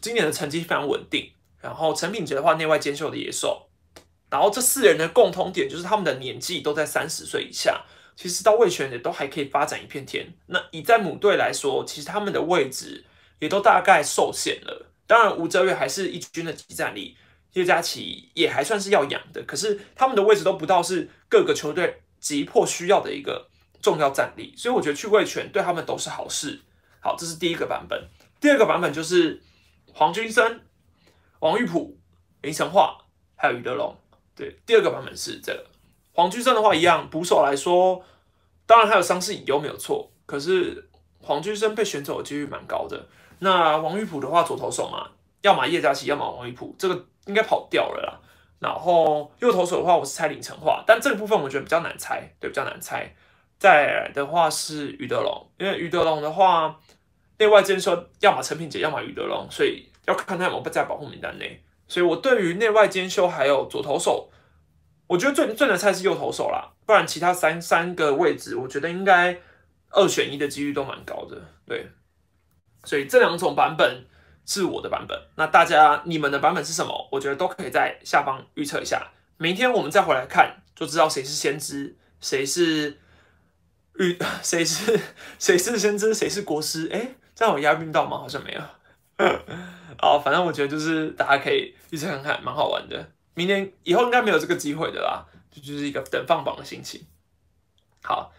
[0.00, 1.30] 今年的成绩非常稳定。
[1.60, 3.68] 然后陈品杰的话，内外兼修的野手。
[4.30, 7.84] 然后这四人的共同点就是他们的年纪都在三十岁以下，
[8.16, 10.32] 其实到卫权也都还可以发展一片天。
[10.46, 13.04] 那以在母队来说，其实他们的位置
[13.40, 14.86] 也都大概受限了。
[15.06, 17.16] 当然吴哲源还是一军的集战力，
[17.54, 23.48] 叶嘉琪也还算是要养的，可是他们的位置都不到是各个球队急迫需要的一个
[23.82, 26.60] 重要战力，所以我觉得去卫权对他们都是好事。
[27.00, 28.08] 好，这是第一个版本。
[28.40, 29.42] 第二个版本就是
[29.94, 30.60] 黄君生、
[31.40, 31.98] 王玉普、
[32.42, 32.98] 林成化
[33.36, 33.96] 还有余德龙。
[34.34, 35.66] 对，第二个版本是这个
[36.12, 38.02] 黄君生的话一样，捕手来说，
[38.66, 40.88] 当然还有伤势隐忧没有错，可是
[41.20, 43.06] 黄君生被选走的几率蛮高的。
[43.40, 45.10] 那王玉普的话，左投手嘛，
[45.42, 48.20] 要么叶嘉琪，要么王玉普，这个应该跑掉了啦。
[48.58, 53.14] 然后右投手的话，我是猜林成化，但这个部分我觉得比较难猜，对，比较难猜。
[53.58, 56.78] 再来的话是余德龙，因为余德龙的话，
[57.40, 61.60] 内外兼修，要么陈品杰，要么余德龙，所以要看他有没有在保护名单内。
[61.88, 64.30] 所以我对于内外兼修还有左投手，
[65.06, 69.36] 我觉得最最难猜是右投手啦，不然其他三三个位置，我觉得应该
[69.88, 71.42] 二选一的几率都蛮高的。
[71.66, 71.88] 对，
[72.84, 74.04] 所以这两种版本
[74.44, 75.18] 是我的版本。
[75.36, 77.08] 那大家你们的版本是什么？
[77.10, 79.10] 我觉得都可以在下方预测一下。
[79.38, 82.98] 明天我们再回来看，就知道谁是先知，谁是
[83.94, 85.00] 预， 谁是
[85.38, 86.88] 谁是先知，谁是国师。
[86.92, 88.18] 哎，这样有押韵到吗？
[88.18, 88.60] 好像没有。
[89.96, 93.12] 好，反正我觉得就是大家可以一直看看，蛮好玩的。
[93.32, 97.06] 明年以后应该没有这个机会的啦，就就是一个等放榜的心情。
[98.02, 98.30] 好，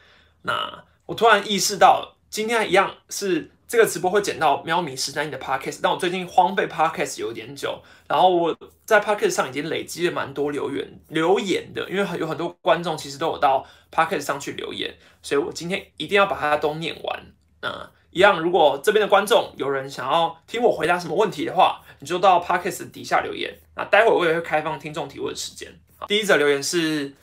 [0.44, 17.34] 那我突然意识到，今天一样是这个直播会剪到喵米十三亿的 podcast，但我最近荒废 podcast 有点久，然后我在 podcast 上已经累积了蛮多留言留言的，因为有很多观众其实都有到 podcast 上去留言，所以我今天一定要把它都念完。
[17.64, 23.54] 那一样，如果这边的观众有人想要听我回答什么问题的话，你就到 podcast 底下留言。
[23.76, 25.74] 那待会我也会开放听众提问时间。
[26.08, 27.14] 第一则留言是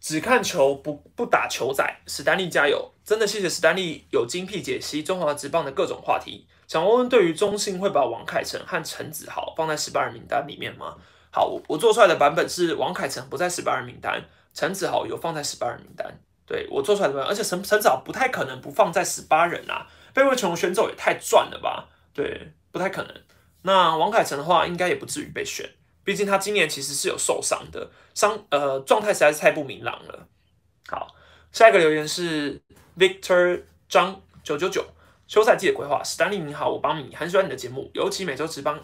[0.00, 2.92] 只看球不不打球仔，史丹利加油！
[3.04, 6.46] 真的谢谢史丹利有精辟解析中华职棒的各种话题。
[6.66, 10.96] 想问问，对于中信会把王凯成和陈子豪放在十八人名单里面吗？
[11.30, 16.10] 好，我我做出来的版本是王凯成不在十八人名单，陈子豪有放在十八人名单。
[16.46, 19.86] 对我做出来的版本，而且陈陈子豪不太可能不放在十八人啊。
[20.12, 21.88] 被魏琼选走也太赚了吧？
[22.12, 23.14] 对，不太可能。
[23.62, 25.68] 那王凯成的话，应该也不至于被选，
[26.04, 30.26] 毕竟他今年其实是有受伤的，伤呃状态实在是太不明朗了。
[30.88, 31.14] 好，
[31.52, 32.60] 下一个留言是
[32.98, 34.84] Victor 张九九九，
[35.28, 36.02] 休赛季的规划。
[36.04, 38.76] 史丹利你好，我帮你很喜欢你的节目，尤其每周直播，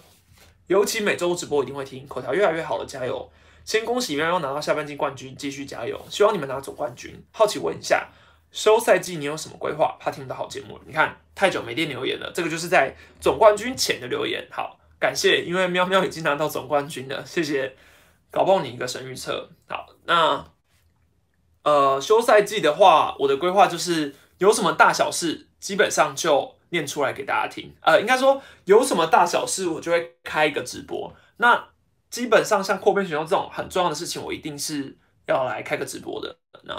[0.69, 3.31] 尤其每周直播一定会听，口条越来越好了，加油！
[3.65, 6.01] 先恭喜喵喵拿到下半季冠军，继续加油！
[6.09, 7.21] 希望你们拿总冠军。
[7.33, 8.09] 好奇问一下。
[8.51, 9.97] 休赛季你有什么规划？
[10.01, 10.83] 怕听不到好节目了。
[10.87, 14.47] 你看太久没念留言了，这个就是在总冠军前的留言。
[14.51, 17.77] 好，感谢，因为喵喵已经拿到总冠军了，谢谢，
[18.31, 19.51] 搞爆你一个神预测。
[19.69, 20.47] 好，那
[21.63, 27.75] 呃休赛季的话，我的规划就是有什么大小事，基本上就念出来给大家听。
[27.83, 31.15] 呃，应该说有什么大小事，我就会开一个直播。
[31.37, 31.69] 那
[32.11, 36.39] 基本上像扩编选秀这种很重要的事情，我一定是要来开个直播的。
[36.63, 36.75] 那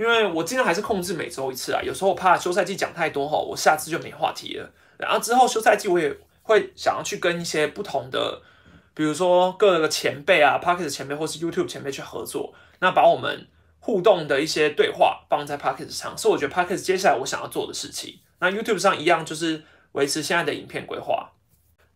[0.00, 4.72] 因为我尽量还是控制每周一次啊，有时候我怕休赛季讲太多哈，我下次就没话题了。
[4.96, 8.40] 然后之后休赛季我也会想要去跟一些不同的，
[8.94, 13.46] 比如说各个前辈啊 p o c k e t 前辈或是 YouTube 前辈去合作，那把我们
[13.78, 18.20] 互动的一些对话放在 p o c k e t 上，是我觉得 p o c k e t 接下来我想要做的事情。
[18.38, 21.32] 那 YouTube 上一样就是维持现在的影片规划。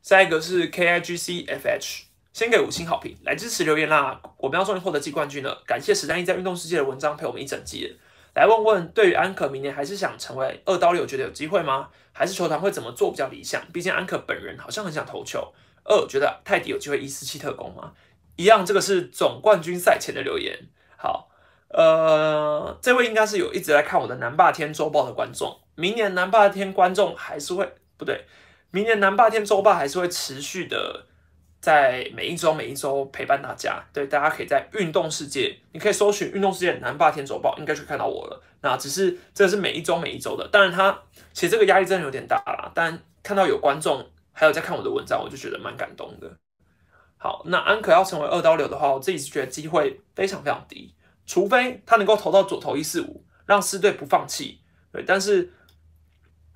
[0.02, 2.02] 下一个是 KIGCFH。
[2.34, 4.20] 先给五星好评来支持留言啦！
[4.38, 7.96] 我们要终于获得季冠军了，感谢史丹利在运动世界的文章陪我们一整季。
[8.34, 11.90] 来问问，对于安可明年还是想成为二刀流，觉得有机会吗？
[12.12, 13.62] 还是球团会怎么做比较理想？
[13.72, 15.54] 毕竟安可本人好像很想投球。
[15.84, 17.92] 二，觉得泰迪有机会一四七特工吗？
[18.34, 20.58] 一样，这个是总冠军赛前的留言。
[20.96, 21.28] 好，
[21.68, 25.56] 呃，这位应该是有一直来看我的南霸天周报的观众。
[25.76, 28.24] 明年南霸天观众还是会不对，
[28.72, 31.06] 明年南霸天周报还是会持续的。
[31.64, 38.42] 在每一周每一周陪伴大家，对，大家可以在运动世界，你可以搜寻运动世界南霸天走报，应该就看到我了。
[38.60, 40.94] 那只是这是每一周每一周的，当然他
[41.32, 42.70] 其实这个压力真的有点大啦。
[42.74, 46.30] 但看到有观众还有在看我的文章，我就觉得蛮感动的。
[47.16, 54.60] 好，那安可要成为二刀流的话，我自己是觉得机会非常非常低，除非他能够投到左投一四五，让狮队不放弃。
[54.92, 55.50] 对，但是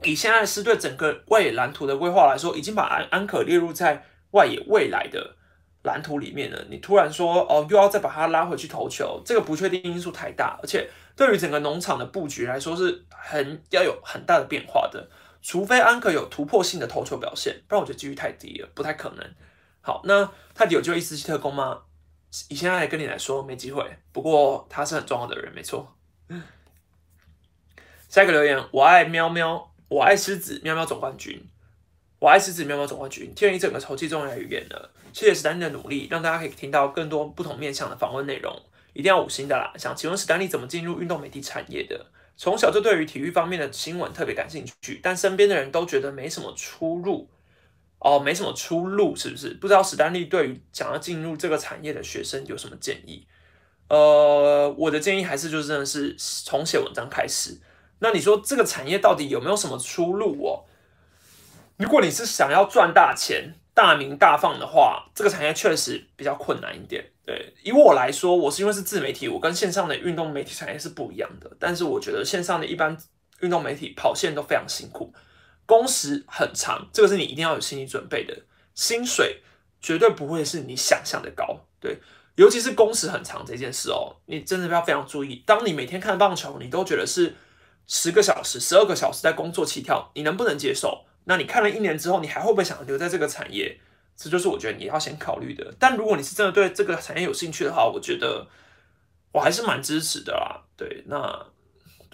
[0.03, 4.05] 以现在狮队整个外蓝图的规划来说，已经把安安可列入在。
[4.33, 5.37] 外野未来的
[5.83, 15.09] 蓝图里面呢，你突然说哦，又要再把它拉回去投球，这个不确定因素太大，而且对于整个农场的布局来说是很要有很大的变化的。
[15.41, 19.25] 除非安可有突破性的投球表现，不然我觉得几率太低了，不太可能。
[19.81, 21.83] 好，那他有机会一四七特工吗？
[22.49, 25.97] 以现在跟你来说没机会，不过他是很重要的人，没错。
[28.09, 31.49] 下一个留言，我爱喵喵，我爱狮子，喵喵总冠军。
[32.21, 34.91] 我爱狮子喵喵总冠军，天一整个筹期终于来远了。
[35.13, 38.61] 谢谢史丹利的努力，让大家可以听到更多不同面向的访问内容，
[38.93, 39.73] 一定要五星的啦！
[39.77, 42.07] 想请问史丹利怎么进入运动媒体产业的？
[42.37, 47.29] 从小就对于体育方面的新闻特别感兴趣，但身边的人都觉得没什么出路
[48.01, 49.51] 哦，没什么出路，是不是？
[49.55, 53.29] 不知道史丹利对于想要进入这个产业的学生有什么建议？
[53.89, 57.61] 呃，我的建议还是就真的是从写文章开始。
[58.01, 60.65] 那你说这个产业到底有没有什么出路哦？
[61.79, 67.05] 如果你是想要赚大钱、大名大放的话，这个产业确实比较困难一点。
[67.25, 71.49] 对，以我来说，我是因为是自媒体，我跟线上的运动媒体产业是不一样的。
[71.61, 72.99] 但是我觉得线上的一般
[73.41, 75.15] 运动媒体跑线都非常辛苦，
[75.67, 78.37] 工时很长，这个是你一定要有心理准备的。
[78.75, 79.43] 薪水
[79.81, 81.61] 绝对不会是你想象的高。
[81.79, 82.01] 对，
[82.35, 85.45] 尤其是工时很长这件事哦，你真的要非常注意。
[85.47, 87.37] 当你每天看棒球，你都觉得是
[87.87, 91.05] 十个小时、十二个小时在工作起跳，你能不能接受？
[91.29, 93.79] 那你看了一年之后，你还会不会想留在这个产业？
[94.17, 95.75] 这就是我觉得你要先考虑的。
[95.79, 98.47] 但如果你是真的对这个产业有兴趣的话，我觉得
[99.33, 100.65] 我还是蛮支持的啦。
[100.75, 101.47] 对，那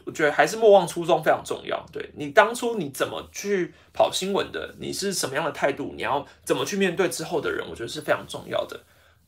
[0.05, 1.87] 我觉得还是莫忘初衷非常重要。
[1.93, 8.81] 对你当初你怎么去跑新闻的，你是什么样的态度，你要怎么去面对之后的人，我觉得是非常重要的。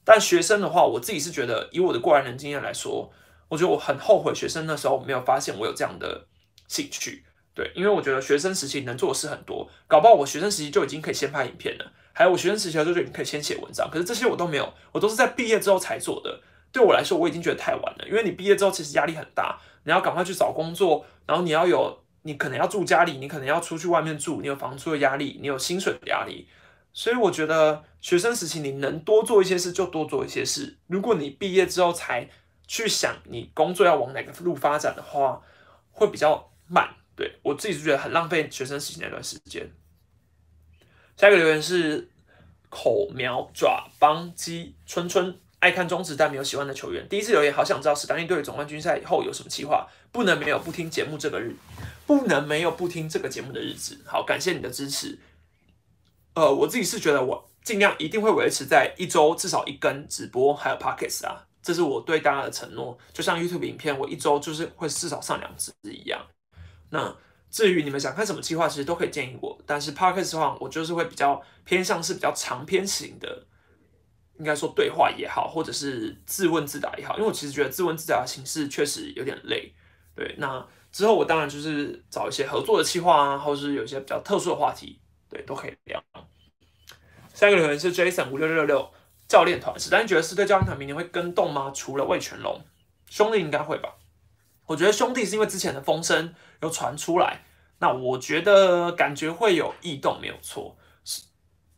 [0.04, 3.10] 但学生的话，我自己是觉得，以我的过来人经验来说，
[3.48, 6.26] 我觉得我很后悔学生那时候没有发现我有这样的
[6.66, 7.24] 兴趣。
[7.56, 16.42] 对，因为我觉得学生时期能做的事很多，搞不好我学生时期就已经可以先拍影片了，还有我学生时期就就已经可以先写文章，可是这些我都没有，我都是在毕业之后才做的。
[16.70, 26.46] 对我来说，我已经觉得太晚了，因为你毕业之后其实压力很大，你要赶快去找工作，然后你要有，你可能要住家里，你可能要出去外面住，你有房租的压力，你有薪水的压力，
[26.92, 30.76] 所以我觉得学生时期你能多做一些事就多做一些事。
[30.88, 32.28] 如果你毕业之后才
[32.66, 35.40] 去想你工作要往哪个路发展的话，
[35.90, 36.90] 会比较慢。
[37.16, 39.68] 对我自己是觉得很浪费学生时期那段时间。
[41.16, 42.08] 下一个留言是
[42.68, 47.08] 口苗爪帮鸡春春爱看中职但没有喜欢的球员。
[47.08, 49.88] 第一次留言，好想知道史丹利队总冠军赛以后有什么计划？
[50.12, 51.56] 不能没有不听节目这个日，
[52.06, 53.98] 不能没有不听这个节目的日子。
[54.04, 55.18] 好，感谢你的支持。
[56.34, 62.96] 呃，我自己是觉得我尽量一定会维持在一周至少一根直播，还有 pockets 啊，这是我对大家的承诺。
[63.14, 66.20] 就像 YouTube 影片，我一周就是会至少上两支一样。
[66.90, 67.16] 那
[67.50, 69.58] 至于你们想看什么计划，其实都可以建议我。
[69.66, 73.46] 但是 podcast 的话，我就是会比较偏向是比较长篇型的，
[74.38, 77.14] 应该说对话也好，或者是自问自答也好。
[77.16, 79.72] 因为我其实觉得自问自答的形式确实有点累。
[80.14, 86.02] 对，那之后我当然就是找一些合作的计划啊，或者是有一些比较特殊的话题，对，都可以聊。
[87.34, 88.90] 下一个留言是 Jason 五六六六
[89.28, 91.70] 教练团，史丹觉得是对教练团明年会跟动吗？
[91.74, 92.60] 除了魏全龙
[93.10, 93.94] 兄弟应该会吧。
[94.66, 97.42] 我觉得兄弟是因为之前的风声有传出来，
[97.78, 100.76] 那我觉得感觉会有异动，没有错。
[101.04, 101.22] 是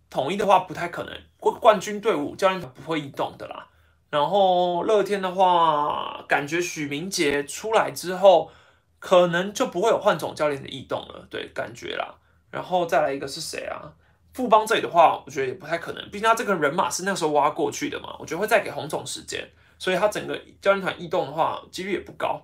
[0.08, 3.66] 统一的话不太可能，冠冠军队伍教练团不会异动的啦。
[4.10, 8.50] 然后乐天的话，感觉许明杰出来之后，
[8.98, 12.14] 可能就不会有换总教练的异动了，对，感觉啦。
[12.50, 13.92] 然后再来一个是谁啊？
[14.32, 19.46] 富邦这里的话，我觉得也不太可能，毕竟他这个人马是那时候挖过去的嘛，我觉得会再给洪总时间，
[19.78, 22.40] 所以他整个教练团异动的话，几率也不高。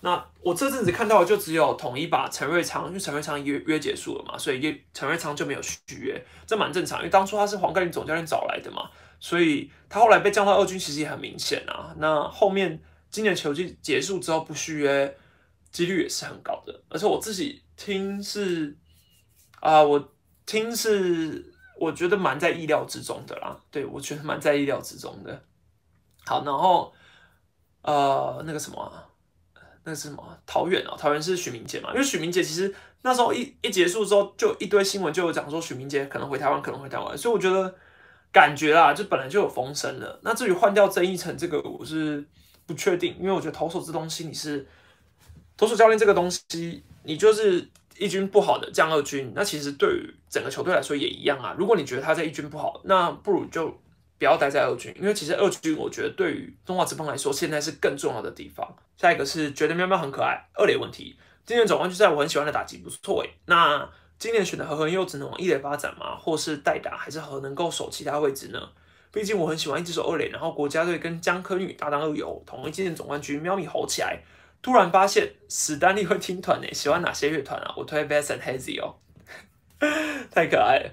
[0.00, 11.92] 那我这阵子看到的就只有统一把陈瑞昌，因为陈瑞昌约约结束了嘛，所以约陈瑞昌就没有续约，这蛮正常，因为当初他是黄盖林总教练找来的嘛，所以他后来被降到二军其实也很明显啊。
[11.98, 12.80] 那后面
[13.10, 15.16] 今年球季结束之后不续约，
[15.72, 18.76] 几率也是很高的，而且我自己听是
[19.58, 20.12] 啊，我
[20.46, 25.42] 听是我觉得蛮在意料之中的啦，对我觉得蛮在意料之中的。
[26.24, 26.94] 好，然后
[27.82, 29.07] 呃那个什么。
[29.88, 30.22] 那是什么？
[30.46, 31.90] 桃园啊，桃园是许明杰嘛？
[31.92, 37.74] 因为许明杰其实那时候一一结束之后，就一堆新闻就有讲说许明杰可能回台湾，可能回台湾，所以我觉得
[38.30, 40.20] 感觉啦，就本来就有风声了。
[40.22, 42.22] 那至于换掉曾义成这个，我是
[42.66, 44.66] 不确定，因为我觉得投手这东西你是
[45.56, 51.56] 投手教练这个东西，你就是一军不好的降二军，那其实对于整个球队来说也一样啊。
[51.58, 53.80] 如果你觉得他在一军不好，那不如就。
[54.20, 58.66] 不要待在二军，因为其实二军我觉得对于中华职棒来说，现在是更重要的地方。
[58.98, 61.16] 下一个是觉得喵喵很可爱，二垒问题。
[61.46, 63.30] 今年总冠军赛我很喜欢的打击不错诶。
[63.46, 66.16] 那今年选的何恒佑只能往一垒发展吗？
[66.16, 68.60] 或是代打，还是何能够守其他位置呢？
[69.12, 74.20] 毕竟我很喜欢一直守二垒，然后国家队跟江科女搭档二游，同一今年总冠军，喵咪吼起来。
[74.60, 77.72] 突然发现史丹利会听团诶，喜欢哪些乐团啊？
[77.76, 78.96] 我推 Bass and Hazy 哦，
[80.32, 80.90] 太可爱了。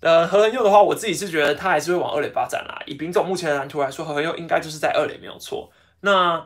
[0.00, 2.82] 呃，何恒佑的话，我自己是觉得他还是会往二垒发展啦。
[2.86, 5.70] 以丙总目前的蓝图来说，何恒佑应该就是在二垒没有错。
[6.00, 6.44] 那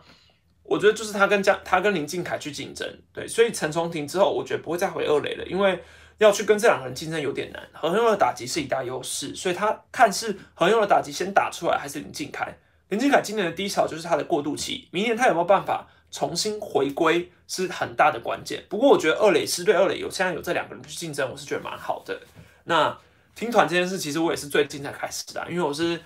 [0.71, 5.83] 我觉得就是他跟江，他跟林俊凯去竞争，对，所以陈崇廷之后，我觉得不会再回二垒了，因为
[6.19, 7.61] 要去跟这两个人竞争有点难。
[7.73, 12.57] 何恒佑的打击是一大优势，所以他看是何恒佑的打击先打出来，还是林俊凯？
[12.91, 18.63] 林俊凯今年的低潮就是他的过渡期，明年他有没有办法重新回归是很大的关键。
[18.69, 22.21] 不过我觉得二垒是对二垒有现在有这两个人去竞争，我是觉得蛮好的。
[22.65, 22.97] 那。
[23.33, 25.99] 听团这件事，其实我也是最近才开始的，因为我是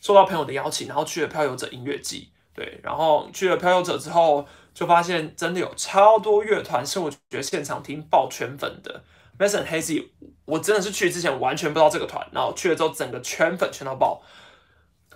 [0.00, 9.02] 受到朋友的邀请，然后去了漂游者音乐季，对，然后去了漂游者之后，就发现真的有超多乐团是我觉得现场听爆圈粉的。
[9.38, 10.08] Mason Hazy，
[10.44, 14.22] 我真的是去之前完全不知道这个团，然后去了之后整个圈粉圈到爆。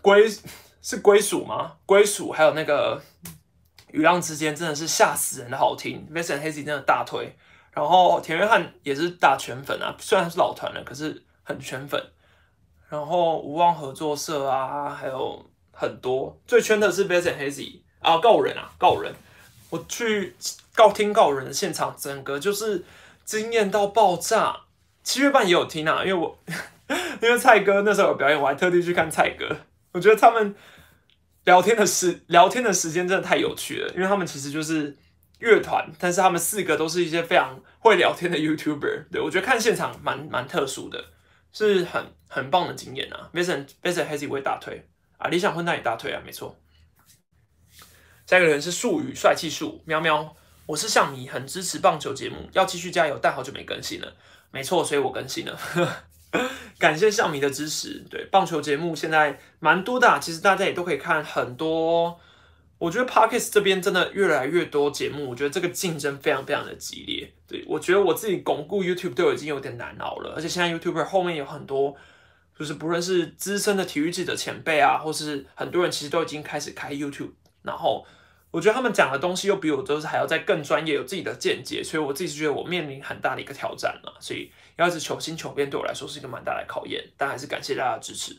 [0.02, 0.28] 归
[0.82, 1.76] 是归属吗？
[1.86, 3.00] 归属还有那个
[3.92, 7.36] 雨浪之间真的是吓死人的好听，Mason Hazy 真的大推。
[7.72, 11.24] 然后田约翰也是大圈粉啊，虽然是老团了，可是。
[11.48, 11.98] 很圈粉，
[12.90, 15.42] 然后无望合作社啊，还有
[15.80, 19.14] 很多，最圈的是 v e s e n Hazy 啊，告人啊，告人，
[19.70, 20.34] 我去
[20.74, 22.84] 告听告人的现场，整个就是
[23.24, 24.62] 惊艳到爆炸。
[25.04, 26.36] 七月半也有听啊，因为我
[27.22, 29.56] 因为蔡哥那时候有表演，我还特地去看蔡哥，
[29.92, 30.52] 我觉得他们
[31.44, 34.96] 聊天的时聊天的时间真的太有趣了，因为他们其实就是
[35.38, 41.04] 乐团，但是他们四个都是一些非常会聊天的 YouTuber，对我觉得看现场蛮蛮特殊的。
[41.50, 44.86] 是很很棒的经验啊！Vincent Vincent Hazy 为大推
[45.18, 46.56] 啊，理想混蛋也大腿啊，没错。
[48.26, 54.14] 下一个人是术语帅气树喵喵，我是向迷，很支持棒球节目，要继续加油，但好久没更新了，
[54.50, 55.58] 没错，所以我更新了，
[56.78, 58.04] 感谢向迷的支持。
[58.10, 62.20] 对棒球节目现在蛮多的，其实大家也都可以看很多。
[62.78, 67.32] 我觉得 Parkes 这边真的越来越多节目，我觉得这个竞争非常非常的激烈。
[67.48, 71.96] 对我觉得我自己巩固 YouTube 都已经有点难熬了，而且现在 YouTuber 后面有很多，
[72.58, 77.30] 就是不论是资深的体育记者前辈啊，或是很多人其实都已经开始开 YouTube，
[77.62, 78.04] 然后
[78.50, 84.16] 我觉得他们讲的东西又比我都是还要再更专业，有自己的见解，所以我自己是觉得我面临很大的一个挑战了。
[84.20, 88.36] 所以要一直求新求变，对我来说是一个蛮大的考验，但还是感谢大家的支持。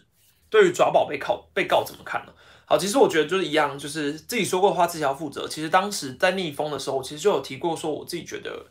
[0.49, 2.33] 对于抓宝被告被告怎么看呢？
[2.65, 5.47] 好，其实我觉得就是一样，就是自己说过的话自己要负责。
[5.47, 8.65] 其实当时在逆风的时候，其实就有提过说，我自己觉得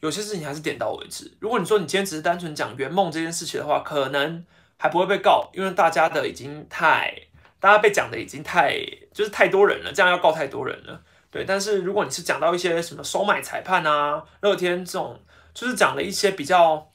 [0.00, 1.30] 有些事情还是点到为止。
[1.38, 4.44] 如果你说你今天只是单纯讲圆梦这件事情的话，可能
[4.78, 7.12] 还不会被告，因为大家的已经太，
[7.60, 8.74] 大家被讲的已经太，
[9.12, 11.02] 就是太多人了，这样要告太多人了。
[11.30, 15.20] 对，但是如果你是讲到一些什么收买裁判啊、乐天这种，
[15.52, 16.88] 就是讲了一些比较。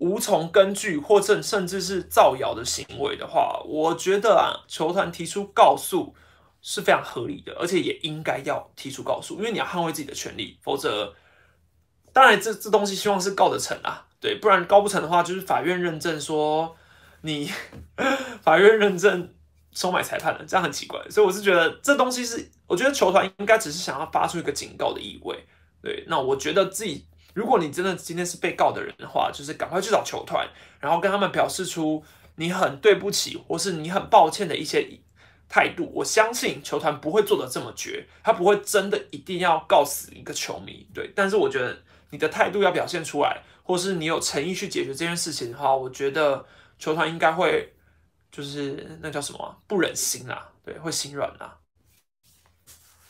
[0.00, 6.14] 无从根据或者甚至是造谣的行为的话，我觉得啊，球团提出告诉
[6.62, 11.14] 是非常合理的，而且也应该要提出告诉，因为你要捍卫自己的权利，否则，
[12.14, 16.74] 当然这这东西希望是告得成啊，对，不然告不成的话，就是法院认证说
[17.22, 17.50] 你
[18.42, 19.32] 法院认证
[19.72, 25.46] 收买裁判了，这样很奇怪，所以我是觉得这东西是，我觉得球团应该只是想要发出一个警告的意味，
[25.82, 27.06] 对，那我觉得自己。
[27.32, 30.44] 如果你真的今天是被告的人的话，就是赶快去找球团，
[30.80, 32.02] 然后跟他们表示出
[32.34, 34.98] 你很对不起，或是你很抱歉的一些
[35.48, 35.88] 态度。
[35.94, 40.84] 我相信球团不会做的这么绝，他不会真的一定要告死一个球迷。
[40.92, 41.78] 对，但是我觉得
[42.10, 46.44] 你的态度要表现出来，或是你有诚意去解决这件事情的话，我觉得
[46.80, 47.72] 球团应该会
[48.32, 51.56] 就是那叫什么不忍心啦，对，会心软啦。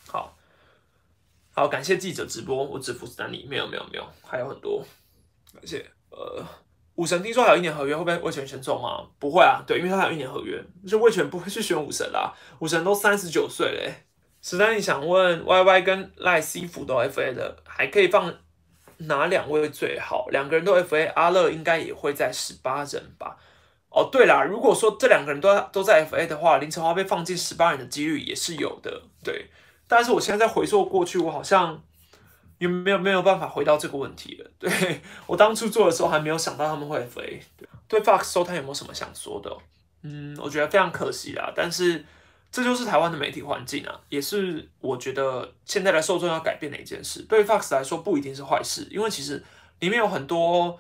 [0.07, 0.37] 好。
[1.53, 4.83] 好，感谢记者直播，我只服丹尼，没有没有没有，还有很多，
[5.53, 5.85] 感谢。
[6.11, 6.43] 呃，
[6.95, 9.05] 武神听说还有一年合约，会不会魏权选中吗？
[9.19, 12.33] 不会啊，对，因为他还有一年合约，就魏权不会去选武神啦。
[12.61, 13.93] 武神都三十九岁了。
[14.41, 18.33] 史丹尼想问，Y Y 跟赖西福都 F A 的，还可以放
[18.99, 20.29] 哪两位最好？
[20.29, 23.37] 两个人都 F A，阿乐应该也会在十八人吧？
[23.91, 29.51] 哦，对啦，如果说这两个人都都在 F A 的话，林晨华被放进十八人的几率也是有的，对。
[29.89, 31.83] 但是我现在在回溯过去，我好像
[32.59, 34.49] 也没有没有办法回到这个问题了。
[34.61, 37.41] 对我当初做的时候，还没有想到他们会 FA。
[37.57, 39.53] 对对 Fox 收他有没有什么想说的？
[40.03, 41.53] 嗯，我觉得非常可惜啦。
[41.57, 42.05] 但是
[42.53, 47.23] 这就是台湾的媒体环境啊，也是我觉得现在的受众要改变的一件事。
[47.23, 49.43] 对 Fox 来说不一定是坏事，因为其实
[49.81, 50.79] 里面有很多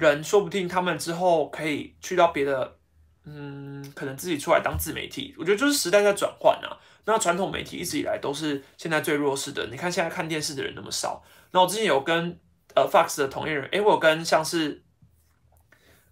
[0.00, 2.76] 人，说不定他们之后可以去到别的，
[3.24, 5.34] 嗯，可能自己出来当自媒体。
[5.38, 6.78] 我觉得就是时代在转换啊。
[7.04, 9.66] 那传统媒体一直以来都是现在最弱势的。
[9.70, 11.22] 你看现在看电视的人那么少。
[11.50, 12.38] 那我之前有跟
[12.74, 14.82] 呃 Fox 的同业人，诶，我有跟像是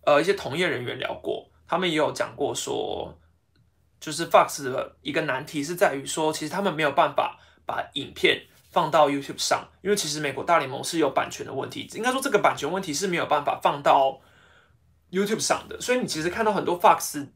[0.05, 3.17] 呃一些同业人员聊过，他们也有讲过说，
[4.01, 14.21] 就是 Fox 的一个难题是在于说，其实他们没有办法把影片放到 YouTube 上，因为其实美国大联盟是有版权的问题，应该说这个版权问题是没有办法放到
[15.11, 15.81] YouTube 上的。
[15.81, 17.27] 所以你其实看到很多 Fox。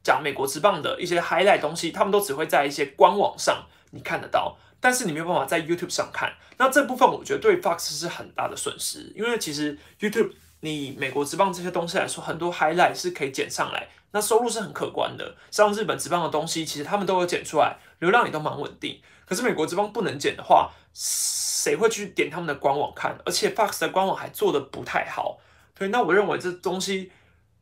[0.00, 6.32] 讲美国职棒的一些 highlight 东西，他们都只会在一些官网上你看得到，但是你没有办法在 YouTube 上看。
[6.56, 10.30] 那这部分我觉得对 Fox 是很大的损失，因为其实 YouTube
[10.60, 15.36] 你美国职棒这些东西来说，很多 highlight 是可以剪上来，那收入是很可观的。
[15.50, 18.98] 像日本职棒的东西，其实他们都有剪出来，流量也都蛮稳定。
[19.28, 23.18] 可是美国职棒不能剪的话，谁会去点他们的官网看？
[23.26, 25.38] 而且 Fox 的官网还做的不太好。
[25.74, 27.12] 对，那我认为这东西。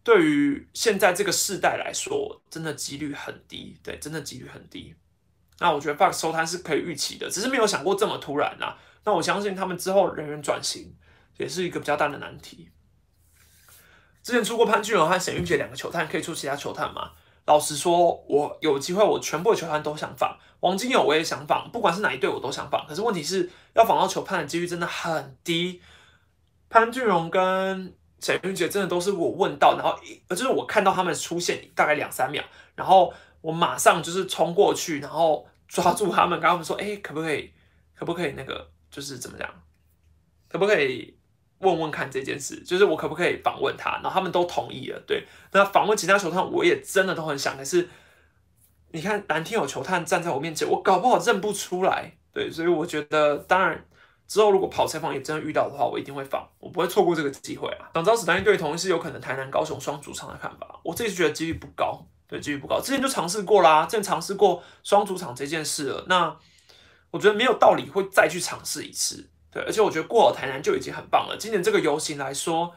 [0.05, 4.95] 对于现在这个世代来说，真的几率很低，对，真的几率很低。
[5.59, 8.77] 那我觉得 Fox 收摊是可以预期的，只是没有想过这么突然呐。
[9.05, 10.95] 那我相信他们之后人员转型
[11.39, 12.71] 也是一个比较大的难题。
[14.23, 17.11] 之前出过潘俊荣和沈玉杰两个球探，可以出其他球探吗？
[17.47, 20.37] 老实说，我有机会，我全部的球探都想访。
[20.61, 22.87] 王金友我也想访，不管是哪一队我都想访。
[22.87, 25.81] 可是问题是要访到球探的几率真的很低。
[26.69, 29.97] 潘俊荣跟沈玉杰真的都是我问到，然后
[30.29, 32.43] 呃，就是我看到他们出现大概两三秒，
[32.75, 37.53] 然后我马上就是冲过去，然后抓住他们，跟他们说：“哎，可不可以？
[37.95, 38.69] 可不可以那个？
[38.91, 39.49] 就是怎么讲？
[40.49, 41.16] 可不可以
[41.59, 42.63] 问问看这件事？
[42.63, 45.03] 就是我可不可以访问他？”然后他们都同意了。
[45.07, 47.89] 对，那访问其他球探，我也真的都很想，可是
[48.93, 52.13] 你看蓝天有球探站在我面前，我搞不好认不出来。
[52.33, 53.85] 对，所以我觉得，当然。
[54.29, 57.87] 之后如果跑采访也真的遇到的话，我一定会放，我不会错过这个机会啊。
[57.95, 62.81] 想知道史丹利对同一是有可能台南高雄双主场的看法，我自己是觉得几率不高，对，几率不高。
[62.81, 66.37] 之前就尝试过啦，之前尝试过双主场这件事了，那
[67.13, 71.35] 我觉得没有道理会再去尝试一次，对，而且我觉得过了台南就已经很棒了。
[71.39, 72.75] 今年这个游行来说，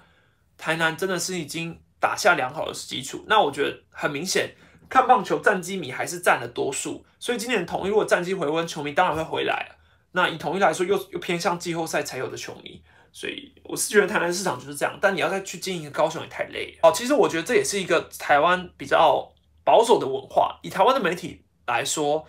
[0.57, 3.25] 台南真的是已经打下良好的基础。
[3.27, 4.55] 那我觉得很明显，
[4.87, 9.75] 看棒球战机迷还是占了多数，所以今年统一如果战机回温，球迷当然会回来。
[10.13, 14.97] 那以统一来说，又又偏向季后赛才有的球迷，所以我是觉得台南市场就是这样。
[15.01, 16.93] 但你要再去经营高雄也太累哦。
[16.95, 19.29] 其实我觉得这也是一个台湾比较
[19.65, 20.57] 保守的文化。
[20.63, 22.25] 以台湾的媒体来说，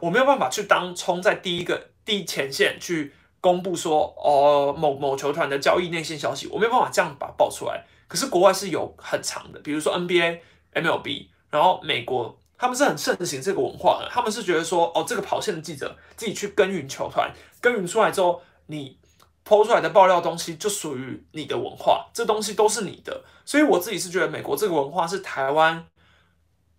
[0.00, 7.84] 我没有办法去当冲在第一个第一前线去公布说哦某某球团的交易内线消息，我没有办法这样把它爆出来。
[8.08, 10.38] 可是国外是有很长的，比如说 NBA、
[10.72, 12.38] MLB，然后美国。
[12.58, 17.28] 他们是很盛行这个文化的，他们是觉得说，哦，这个跑线的记者自己去耕耘球团，
[17.60, 18.96] 耕耘出来之后，你
[19.44, 23.24] 抛出来的爆料东西就属于你的文化，这东西都是你的。
[23.44, 25.84] 所以我自己是觉得，美国这个文化是台湾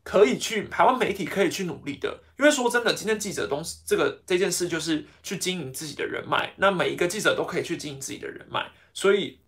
[0.04, 2.20] 可以去，台湾媒体可以去努力的。
[2.38, 8.70] 因为说真的，今天记者东这个这件事就是去经营自己的人脉，那每一个记者都可以去经营自己的人脉。
[8.94, 9.40] 所以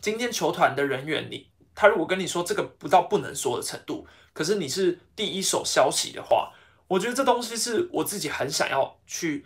[0.00, 4.06] 今天球团的人员，你他如果跟你说这个不到不能说的程度。
[4.32, 6.52] 可是你是第一手消息的话，
[6.86, 9.44] 我觉得这东西是我自己很想要去，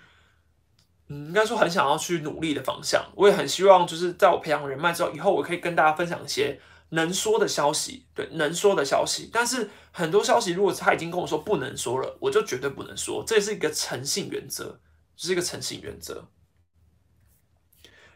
[1.08, 3.02] 嗯，应该说很想要去努力的方向。
[3.16, 6.60] 我也很希望，就是在我培养人脉之后，以后我可以跟大家分享一些
[6.94, 9.28] 能说的消息，对，能说的消息。
[9.32, 13.22] 但是很多消息，如果他已经跟我说不能说了，我就绝对不能说。
[13.26, 14.80] 这是一个诚信原则，
[15.16, 16.28] 这是一个诚信原则。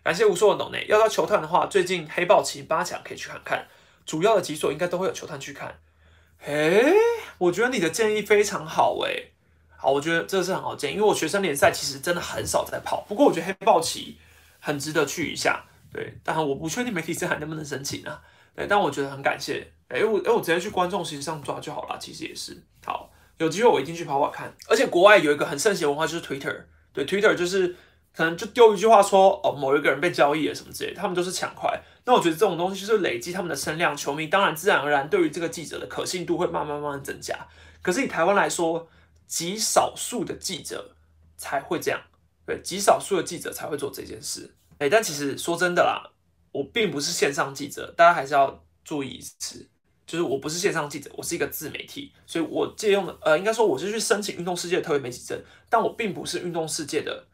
[0.02, 3.68] 感谢无数的懂内，要到球探的话，最近黑豹旗八强可以去看看，
[4.06, 5.80] 主要的几所应该都会有球探去看。
[6.46, 6.94] 诶，
[7.38, 9.32] 我觉得你的建议非常好诶。
[9.76, 14.18] 好，我觉得这是很好建议，因为我学生联赛其实真的很少在跑，不过我觉得黑豹旗
[14.60, 18.22] 很值得去一下，对，但我不确定媒体生还能不能申请啊，
[18.58, 27.68] 对，但我觉得很感谢，诶，我诶我直接去观众席上抓就好了，其实也是，好，有机会我一定去跑跑看，而且国外有一个很盛行的文化就是 Twitter，对，Twitter 就是
[28.12, 31.80] 可能就丢一句话说，哦，某一个人被交易了什么之类，他们都是抢快。
[32.04, 37.38] 那我觉得这种东西就是累积他们的声量，球迷当然自然而然对于这个记者的可信度会慢慢慢慢增加。
[37.80, 38.88] 可是以台湾来说，
[39.28, 40.96] 极少数的记者
[41.36, 42.00] 才会这样，
[42.44, 44.52] 对，极少数的记者才会做这件事。
[44.78, 46.10] 哎，但其实说真的啦，
[46.58, 49.68] 我并不是线上记者，大家还是要注意一次，
[50.06, 57.26] 就是我不是线上记者，我是一个自媒体，所以我借用的，呃，应该说我是去申请运动世界特别媒体证，但我并不是运动世界的。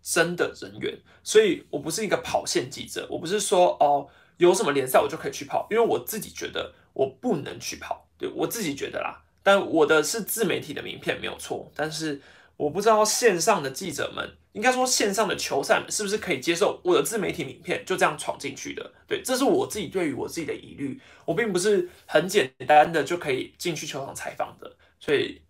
[0.00, 4.08] 真的人员，所以我不是一个跑线记者，我不是说哦
[4.38, 9.22] 有什么联赛我就可以去跑，因为我自己觉得我不能去跑，对我自己觉得啦。
[9.42, 12.22] 但我的是自媒体的名片没有错，但是
[12.58, 18.92] 我不知道线上的记者们，应该说线上的球赛们是不是可以接受我的自媒体名片就这样闯进去的？
[19.06, 25.40] 对，这是我自己对于我自己的疑虑，我并不是很简单的就可以进去球场采访的，所以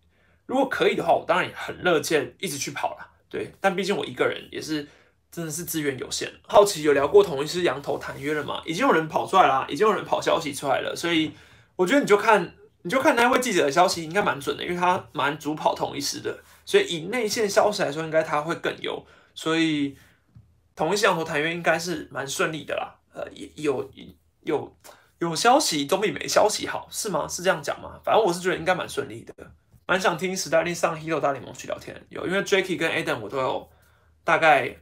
[0.45, 3.11] 如果可以的话，我当然也很乐见一直去跑了。
[3.27, 4.87] 对，但毕竟我一个人也是，
[5.31, 6.31] 真的是资源有限。
[6.47, 8.61] 好奇有聊过同一师羊头谈约了吗？
[8.67, 11.31] 已经有人跑出来啦，已经有人跑消息出来了，所以
[11.75, 19.05] 我觉得你就看，你就看那位记者的消息应该蛮准的，因为他蛮主跑同一师的，所以以内线消息来说，应该他会更优。
[19.35, 19.97] 所以
[20.75, 22.95] 同一师羊头谈约应该是蛮顺利的啦。
[23.13, 23.25] 呃，
[23.55, 23.89] 有
[24.41, 24.77] 有
[25.19, 27.27] 有消息总比没消息好，是吗？
[27.27, 27.99] 是这样讲吗？
[28.03, 29.33] 反正我是觉得应该蛮顺利的。
[29.85, 33.69] 蛮想听史黛利上《Hero 大联盟》去聊天，有因为 Jacky 跟 Adam 我都有
[34.23, 34.77] 大概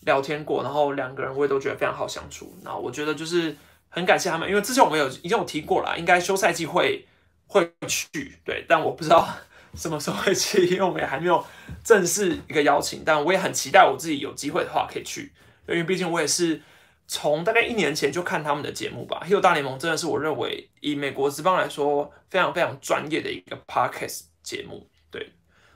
[0.00, 2.56] 聊天过，然后两个人我也都觉得非常好相处。
[2.62, 3.56] 那我觉得就是
[3.96, 7.04] 很感谢他们，因为之前我们有已经有提过了，应该休赛季会
[7.48, 9.28] 会去，对，但我不知道
[9.74, 11.44] 什么时候会去，因为我们也还没有
[11.82, 15.32] 正式一个邀请，但我也很期待我自己有机会的话可以去，
[15.66, 16.62] 因为毕竟我也是。
[17.08, 24.84] 从大概一年前就看他们的节目吧，《Hill 大联盟》真的是我认为以美国职棒来说非常非常专业的一个 podcast 节目。
[25.08, 25.30] 对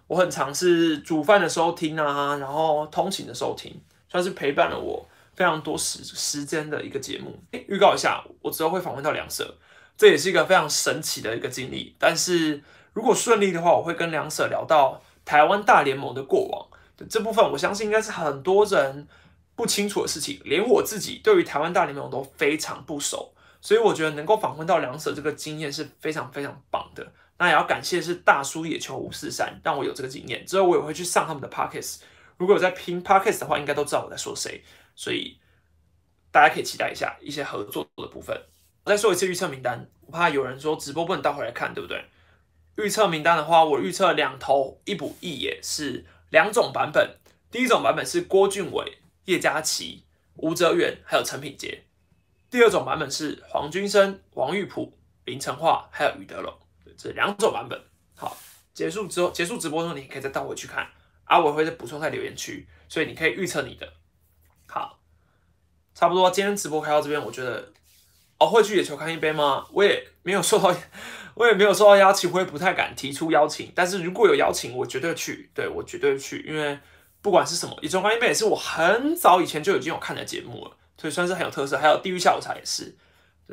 [0.09, 5.09] 我很尝试煮饭的时候听啊，然后通勤的时候听，算是陪伴了我
[5.41, 7.43] 非常多时时间的一个节目。
[7.51, 9.57] 预告一下，我之后会访问到两舍，
[9.97, 11.97] 这也是一个非常神奇的一个经历。
[11.99, 12.63] 但是
[12.93, 16.69] 如果顺利的话，我会跟两舍聊到台湾大联盟的过往。
[17.09, 19.09] 这部分我相信应该是很多人。
[19.57, 27.13] 不清楚的事情，连我自己对于台湾大联盟都非常不熟，所以我觉得能够访问到两者这个经验是非常非常棒的。
[27.37, 30.47] 那也要感谢是大叔野球五四三，让我有这个经验。
[30.47, 31.99] 之后我也会去上他们的 podcast。
[32.39, 34.65] 如果有在拼 podcast 的话，应该都知道我在说谁，
[35.01, 35.41] 所以
[36.31, 38.39] 大家可以期待一下一些合作的部分。
[38.85, 42.05] 我再说一次预测名单，我怕有人说直播不能倒回来看，对不对？
[42.77, 47.17] 预测名单的话，我预测两头一补一也是两种版本。
[47.51, 51.85] 第一种版本是郭俊伟、叶嘉琪、吴哲远还有陈品杰；
[52.51, 54.93] 第二种版本是黄君生、王玉普、
[55.25, 56.55] 林成化还有余德龙。
[56.99, 57.83] 这两种版本。
[58.15, 58.37] 好，
[58.75, 60.87] 结束之后结束直播之后，你可以再倒回去看，
[61.25, 63.91] 阿伟会再补充在留言区，所以你可以预测你的。
[64.71, 65.01] 好，
[65.95, 67.73] 差不多今天直播开到这边，我觉得。
[68.43, 69.67] 哦，会去野球看一杯吗？
[69.71, 70.75] 我也没有受到，
[71.37, 73.71] 我也没有受到邀请，我也不太敢提出邀请。
[73.75, 76.79] 但是如果有邀请，我绝对去，对我绝对去，因为
[77.21, 81.77] 不管是什么，野球看一杯也是我很早以前就已经有看的节目了，所以算是很有特色。
[81.77, 82.97] 还有地狱下午茶也是，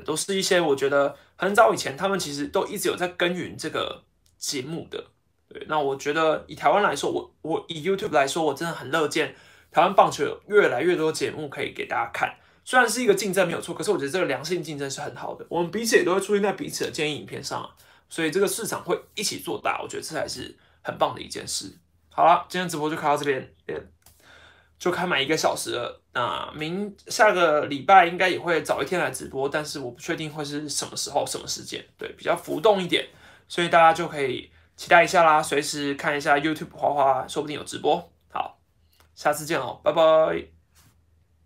[0.05, 4.05] 都是一些我觉得很早以前他们其实都一直有在耕耘这个
[4.37, 5.07] 节目的。
[5.49, 9.35] 对，那我觉得以台湾来说，我我以 YouTube 来说，我真的很乐见
[9.71, 12.33] 台湾棒球有越来越多节目可以给大家看。
[12.63, 15.45] 虽然是一个竞争没有错，可是我觉得这个良性竞争是很好的。
[15.49, 17.69] 我们彼此也都会出现在彼此的建议影片上，
[18.09, 19.79] 所以这个市场会一起做大。
[19.81, 21.73] 我觉得这才是很棒的一件事。
[22.09, 23.53] 好了，今天直播就开到这边，
[24.77, 26.01] 就开满一个小时了。
[26.13, 33.07] 那明下个礼拜应该也会早一天来直播，但是我不确定会是什么时候、什么时间，对，比较浮动一点，
[33.47, 38.11] 所以大家就可以期待一下啦，随时看一下 YouTube 花花，说不定有直播。
[39.17, 40.56] 下次见哦，拜拜。